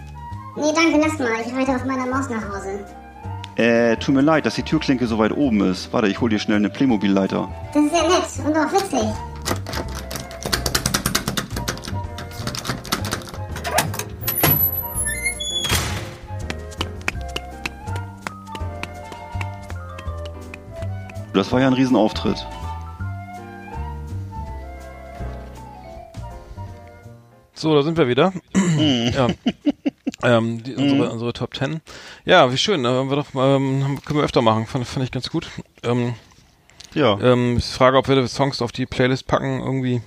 [0.56, 1.28] Nee, danke, lass mal.
[1.46, 2.84] Ich reite auf meiner Maus nach Hause.
[3.56, 5.92] Äh, tut mir leid, dass die Türklinke so weit oben ist.
[5.94, 7.48] Warte, ich hol dir schnell eine Playmobil-Leiter.
[7.72, 9.08] Das ist ja nett und auch witzig.
[21.32, 22.46] Das war ja ein Riesenauftritt.
[27.62, 28.32] So, da sind wir wieder.
[29.14, 29.28] ja.
[30.24, 31.80] Ähm, die, unsere, unsere Top Ten.
[32.24, 32.84] Ja, wie schön.
[32.84, 34.66] Haben wir doch, ähm, können wir öfter machen.
[34.66, 35.46] Fand, fand ich ganz gut.
[35.84, 36.14] Ähm,
[36.92, 39.60] Ja, ähm, ich frage, ob wir Songs auf die Playlist packen.
[39.60, 40.02] Irgendwie.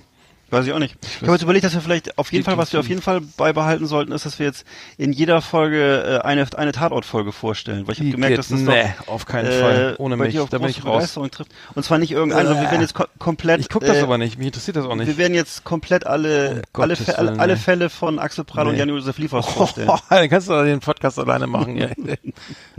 [0.50, 0.96] Weiß ich auch nicht.
[1.02, 3.20] Ich habe jetzt überlegt, dass wir vielleicht auf jeden Fall, was wir auf jeden Fall
[3.20, 4.64] beibehalten sollten, ist, dass wir jetzt
[4.96, 7.86] in jeder Folge äh, eine, eine Tatort-Folge vorstellen.
[7.86, 9.94] Weil ich habe gemerkt, dass das nee, doch, auf keinen Fall.
[9.98, 10.34] Ohne mich.
[10.50, 11.14] Da bin ich raus.
[11.14, 11.50] Trifft.
[11.74, 13.60] Und zwar nicht irgendein, also wir werden jetzt ko komplett.
[13.60, 14.38] Ich guck das äh, aber nicht.
[14.38, 15.18] Mich interessiert das auch Wir nicht.
[15.18, 17.56] werden jetzt komplett alle, Um alle, Gottes Fä- alle, alle.
[17.56, 18.78] Fälle von Axel Prahl und Nee.
[18.80, 19.88] Jan-Josef Liefers vorstellen.
[19.90, 21.76] Oh, dann kannst du doch den Podcast alleine machen.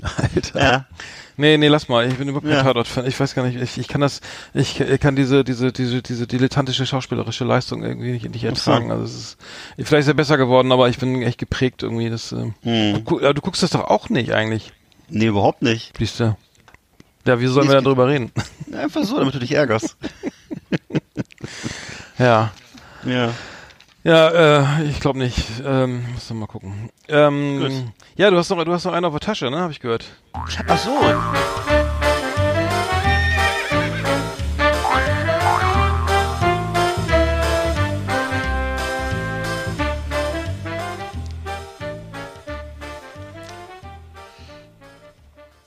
[0.01, 0.59] Alter.
[0.61, 0.85] Ja.
[1.39, 2.07] Nee, nee, lass mal.
[2.07, 2.63] Ich bin überhaupt kein Ja.
[2.63, 3.05] Tatort-Fan.
[3.05, 4.21] Ich weiß gar nicht, ich, ich kann das,
[4.55, 8.91] ich ich kann diese, diese, diese, diese dilettantische schauspielerische Leistung irgendwie nicht, nicht ertragen.
[8.91, 9.37] Also es ist,
[9.87, 12.09] vielleicht ist er besser geworden, aber ich bin echt geprägt irgendwie.
[12.09, 13.03] Das, ähm, Hm.
[13.07, 14.73] aber du guckst das doch auch nicht eigentlich,
[15.09, 15.93] Nee, überhaupt nicht.
[15.97, 16.35] siehst du.
[17.25, 18.31] Ja, wie sollen Nee, wir es darüber reden?
[18.73, 19.95] Einfach so, damit du dich ärgerst.
[22.17, 22.51] ja.
[23.05, 23.31] Ja.
[24.07, 24.29] Ja,
[24.79, 25.37] äh, ich glaube nicht.
[25.65, 26.89] Ähm, muss mal gucken.
[27.07, 27.09] Gut.
[27.09, 29.59] Ähm, ja, du hast noch, du hast noch einen auf der Tasche, ne?
[29.59, 30.05] Habe ich gehört.
[30.31, 30.97] Ach so.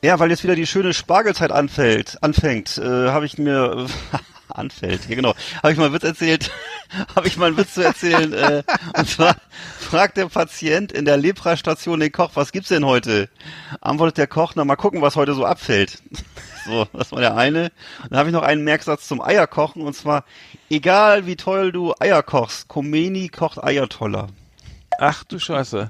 [0.02, 3.86] Ja, weil jetzt wieder die schöne Spargelzeit anfällt, anfängt, äh, habe ich mir
[4.48, 6.50] anfällt, ja genau, habe ich mal Witz erzählt,
[7.16, 8.32] habe ich mal einen Witz zu erzählen.
[8.32, 8.62] Äh,
[8.96, 9.36] und zwar
[9.78, 13.28] fragt der Patient in der Lepra-Station den Koch, was gibt's denn heute?
[13.80, 16.02] Antwortet der Koch, na mal gucken, was heute so abfällt.
[16.66, 17.72] So, das war der eine.
[18.10, 20.24] Dann habe ich noch einen Merksatz zum Eierkochen und zwar,
[20.68, 24.26] egal wie toll du Eier kochst, Komeni kocht Eier toller.
[24.98, 25.88] Ach du Scheiße.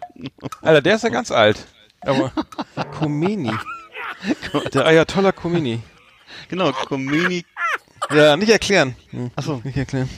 [0.63, 1.67] Alter, der ist ja ganz alt.
[2.03, 2.31] Aber
[2.99, 3.53] Komeni.
[4.73, 5.83] Der Ayatollah Komeni.
[6.49, 7.45] Genau, Komeni.
[8.11, 8.97] Ja, nicht erklären.
[9.11, 9.61] Hm, Achso.
[9.65, 10.09] Nicht erklären.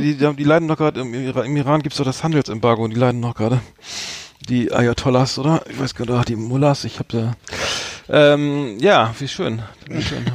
[0.00, 2.98] Nee, die, die, leiden doch gerade, im, im Iran gibt's doch das Handelsembargo und die
[2.98, 3.60] leiden noch gerade.
[4.48, 5.62] Die Ayatollahs, oder?
[5.70, 7.32] Ich weiß gar nicht, die Mullahs, ich hab da.
[8.08, 9.62] Ähm, ja, wie schön.
[9.88, 10.24] Wie schön.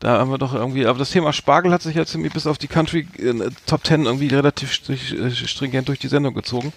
[0.00, 2.58] Da haben wir doch irgendwie, aber das Thema Spargel hat sich jetzt irgendwie bis auf
[2.58, 6.74] die Country äh, Top Ten irgendwie relativ st- stringent durch die Sendung gezogen.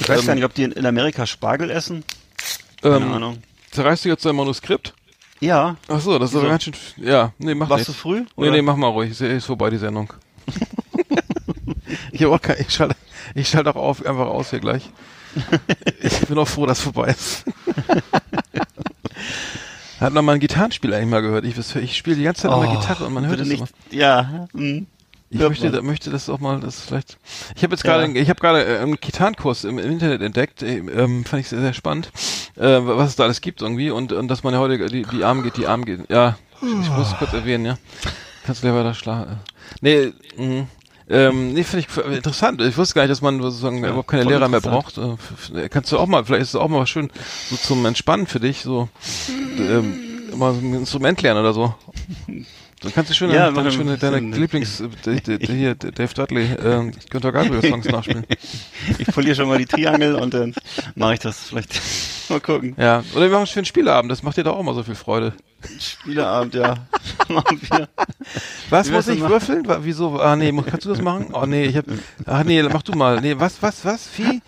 [0.00, 2.04] Ich weiß Ähm, gar nicht, ob die in, in Amerika Spargel essen.
[2.82, 3.38] Keine Ähm, Ahnung.
[3.70, 4.92] Zerreißt du jetzt dein Manuskript?
[5.40, 5.76] Ja.
[5.88, 6.50] Ach so, das ist aber Wieso?
[6.50, 6.74] ganz schön.
[6.98, 8.00] Ja, nee, mach Warst du nicht.
[8.00, 8.20] früh?
[8.20, 8.50] Nee, oder?
[8.50, 9.12] nee, mach mal ruhig.
[9.12, 10.12] Ist, ist vorbei, die Sendung.
[12.12, 12.96] ich hab auch kein, ich schalte,
[13.34, 14.88] ich schalte auch auf, einfach aus hier gleich.
[16.00, 17.44] ich bin auch froh, dass vorbei ist.
[20.00, 21.44] Hat noch mal ein Gitarrenspiel eigentlich mal gehört.
[21.44, 23.58] Ich, ich spiele die ganze Zeit an der Gitarre und man hört Oh, es nicht.
[23.58, 23.68] immer.
[23.90, 24.48] Ja.
[24.54, 24.86] Hm.
[25.30, 27.18] Ich hört möchte, da, möchte das auch mal, das vielleicht.
[27.56, 27.98] Ich habe jetzt Ja.
[27.98, 31.48] gerade, ich habe gerade äh, einen Gitarrenkurs im, im Internet entdeckt, äh, ähm, fand ich
[31.48, 32.10] sehr, sehr spannend,
[32.56, 35.24] äh, was es da alles gibt irgendwie und und dass man ja heute die die
[35.24, 36.08] Arme geht, die Arme geht.
[36.08, 37.76] Ja, ich muss es kurz erwähnen, ja.
[38.46, 39.40] Kannst du gleich weiter schlagen.
[39.82, 40.66] Nee, mh.
[41.10, 42.60] Ähm, nee, finde ich interessant.
[42.60, 44.98] Ich wusste gar nicht, dass man sozusagen überhaupt keine Lehrer mehr braucht.
[44.98, 47.10] Äh, f- Kannst du auch mal, vielleicht ist es auch mal schön,
[47.48, 48.88] so zum Entspannen für dich, so
[49.58, 49.94] ähm,
[50.36, 51.74] mal ein Instrument lernen oder so.
[52.80, 57.32] Dann kannst du schön Ja, deine, schöne, deine Lieblings, äh, hier, Dave Dudley, ähm, Günther
[57.32, 58.24] Gabriel Songs nachspielen.
[58.98, 60.54] Ich poliere schon mal die Triangel und dann
[60.94, 61.80] mache ich das vielleicht.
[62.30, 62.74] mal gucken.
[62.78, 64.94] Ja, oder wir machen einen schönen Spieleabend, das macht dir doch auch mal so viel
[64.94, 65.32] Freude.
[65.78, 66.76] Spieleabend, ja.
[67.28, 67.60] Machen.
[68.70, 69.66] Was muss ich mal- würfeln?
[69.80, 70.20] Wieso?
[70.20, 71.28] Ah nee, kannst du das machen?
[71.32, 71.84] Oh nee, ich hab.
[72.26, 73.20] Ach nee, mach du mal.
[73.20, 74.06] Nee, was, was, was?
[74.06, 74.40] Vieh?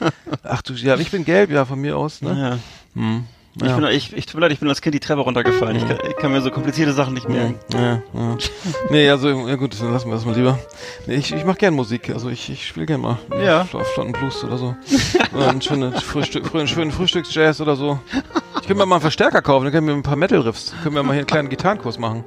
[0.44, 2.58] Ach du, ja, ich bin gelb, ja, von mir aus, ne?
[2.94, 3.00] Ja.
[3.00, 3.24] Hm.
[3.56, 3.76] Ich, Ja.
[3.76, 5.76] bin, ich, ich tut mir leid, ich bin als Kind die Treppe runtergefallen.
[5.76, 7.56] Ich, kann, ich kann mir so komplizierte Sachen nicht merken.
[7.74, 8.36] Ja, ja.
[8.90, 10.58] Nee, also, ja gut, dann lassen wir das mal lieber.
[11.06, 13.18] Nee, ich, ich mach gern Musik, also ich, ich spiele gern mal.
[13.44, 13.64] Ja.
[13.64, 14.76] Flotten Blues oder so.
[15.34, 17.98] Oder einen schönen, Frühstück, frühen, schönen Frühstücksjazz oder so.
[18.60, 20.72] Ich könnte mir mal einen Verstärker kaufen, dann können wir ein paar Metal-Riffs.
[20.84, 22.22] Können wir mal hier einen kleinen Gitarrenkurs machen.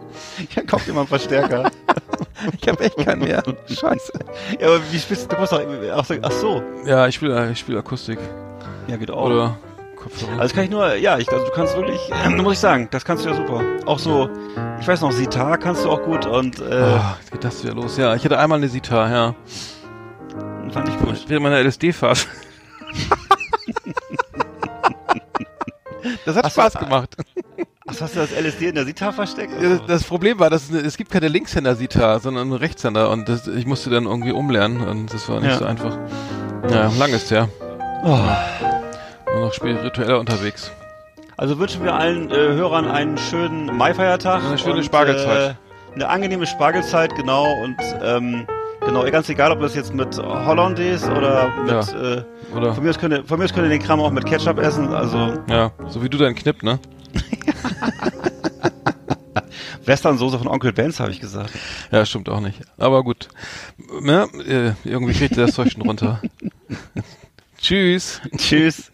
[0.56, 1.72] Ja, kauft dir mal einen Verstärker.
[2.62, 3.42] Ich habe echt keinen mehr.
[3.70, 4.12] Scheiße.
[4.60, 5.36] ja, aber wie spielst du?
[5.36, 5.62] Du musst doch,
[6.24, 6.62] ach so.
[6.86, 8.20] Ja, ich spiele ich spiel Akustik.
[8.88, 9.28] Ja, geht auch.
[9.28, 9.58] Oder
[10.04, 10.32] Kopfhörer.
[10.34, 12.88] Also das kann ich nur, ja, ich, also du kannst wirklich, ähm, muss ich sagen,
[12.92, 13.62] das kannst du ja super.
[13.86, 14.30] Auch so,
[14.80, 17.74] ich weiß noch, Sitar kannst du auch gut und äh, Ah, jetzt geht das wieder
[17.74, 17.98] los.
[17.98, 19.36] Ja, ich hatte einmal eine Sitar, ja.
[20.72, 21.24] fand ich gut.
[21.28, 22.28] Während meiner LSD-Phase.
[26.26, 27.16] das hat Hast du- Spaß gemacht.
[27.86, 29.54] Ach, hast du das LSD in der Sita versteckt?
[29.62, 33.28] Ja, Das, das Problem war, dass es, es gibt keine Linkshänder-Sita, sondern nur Rechtshänder und
[33.28, 35.58] das, ich musste dann irgendwie umlernen und das war nicht Ja.
[35.60, 35.98] so einfach.
[36.70, 37.50] Ja, lang ist her.
[38.06, 38.20] Oh.
[39.34, 40.72] War noch spiritueller unterwegs.
[41.38, 44.44] Also wünschen wir allen äh, Hörern einen schönen Maifeiertag.
[44.44, 45.52] Eine schöne und, Spargelzeit.
[45.52, 45.56] Äh,
[45.96, 47.52] eine angenehme Spargelzeit, genau.
[47.64, 48.46] Und ähm,
[48.86, 51.72] genau, ganz egal, ob das jetzt mit Hollandaise oder mit...
[51.72, 51.80] Ja.
[51.80, 52.24] Äh,
[52.56, 52.76] Oder?
[52.76, 54.60] von, mir aus könnt ihr, von mir aus könnt ihr den Kram auch mit Ketchup
[54.60, 54.94] essen.
[54.94, 56.80] Also Ja, so wie du deinen Knipp, ne?
[59.86, 61.50] Westernsoße von Onkel Benz, habe ich gesagt.
[61.92, 62.62] Ja, stimmt auch nicht.
[62.78, 63.30] Aber gut.
[64.04, 66.22] Ja, äh, irgendwie kriegt ihr das Zeug schon runter.
[67.60, 68.22] Tschüss.
[68.38, 68.93] Tschüss.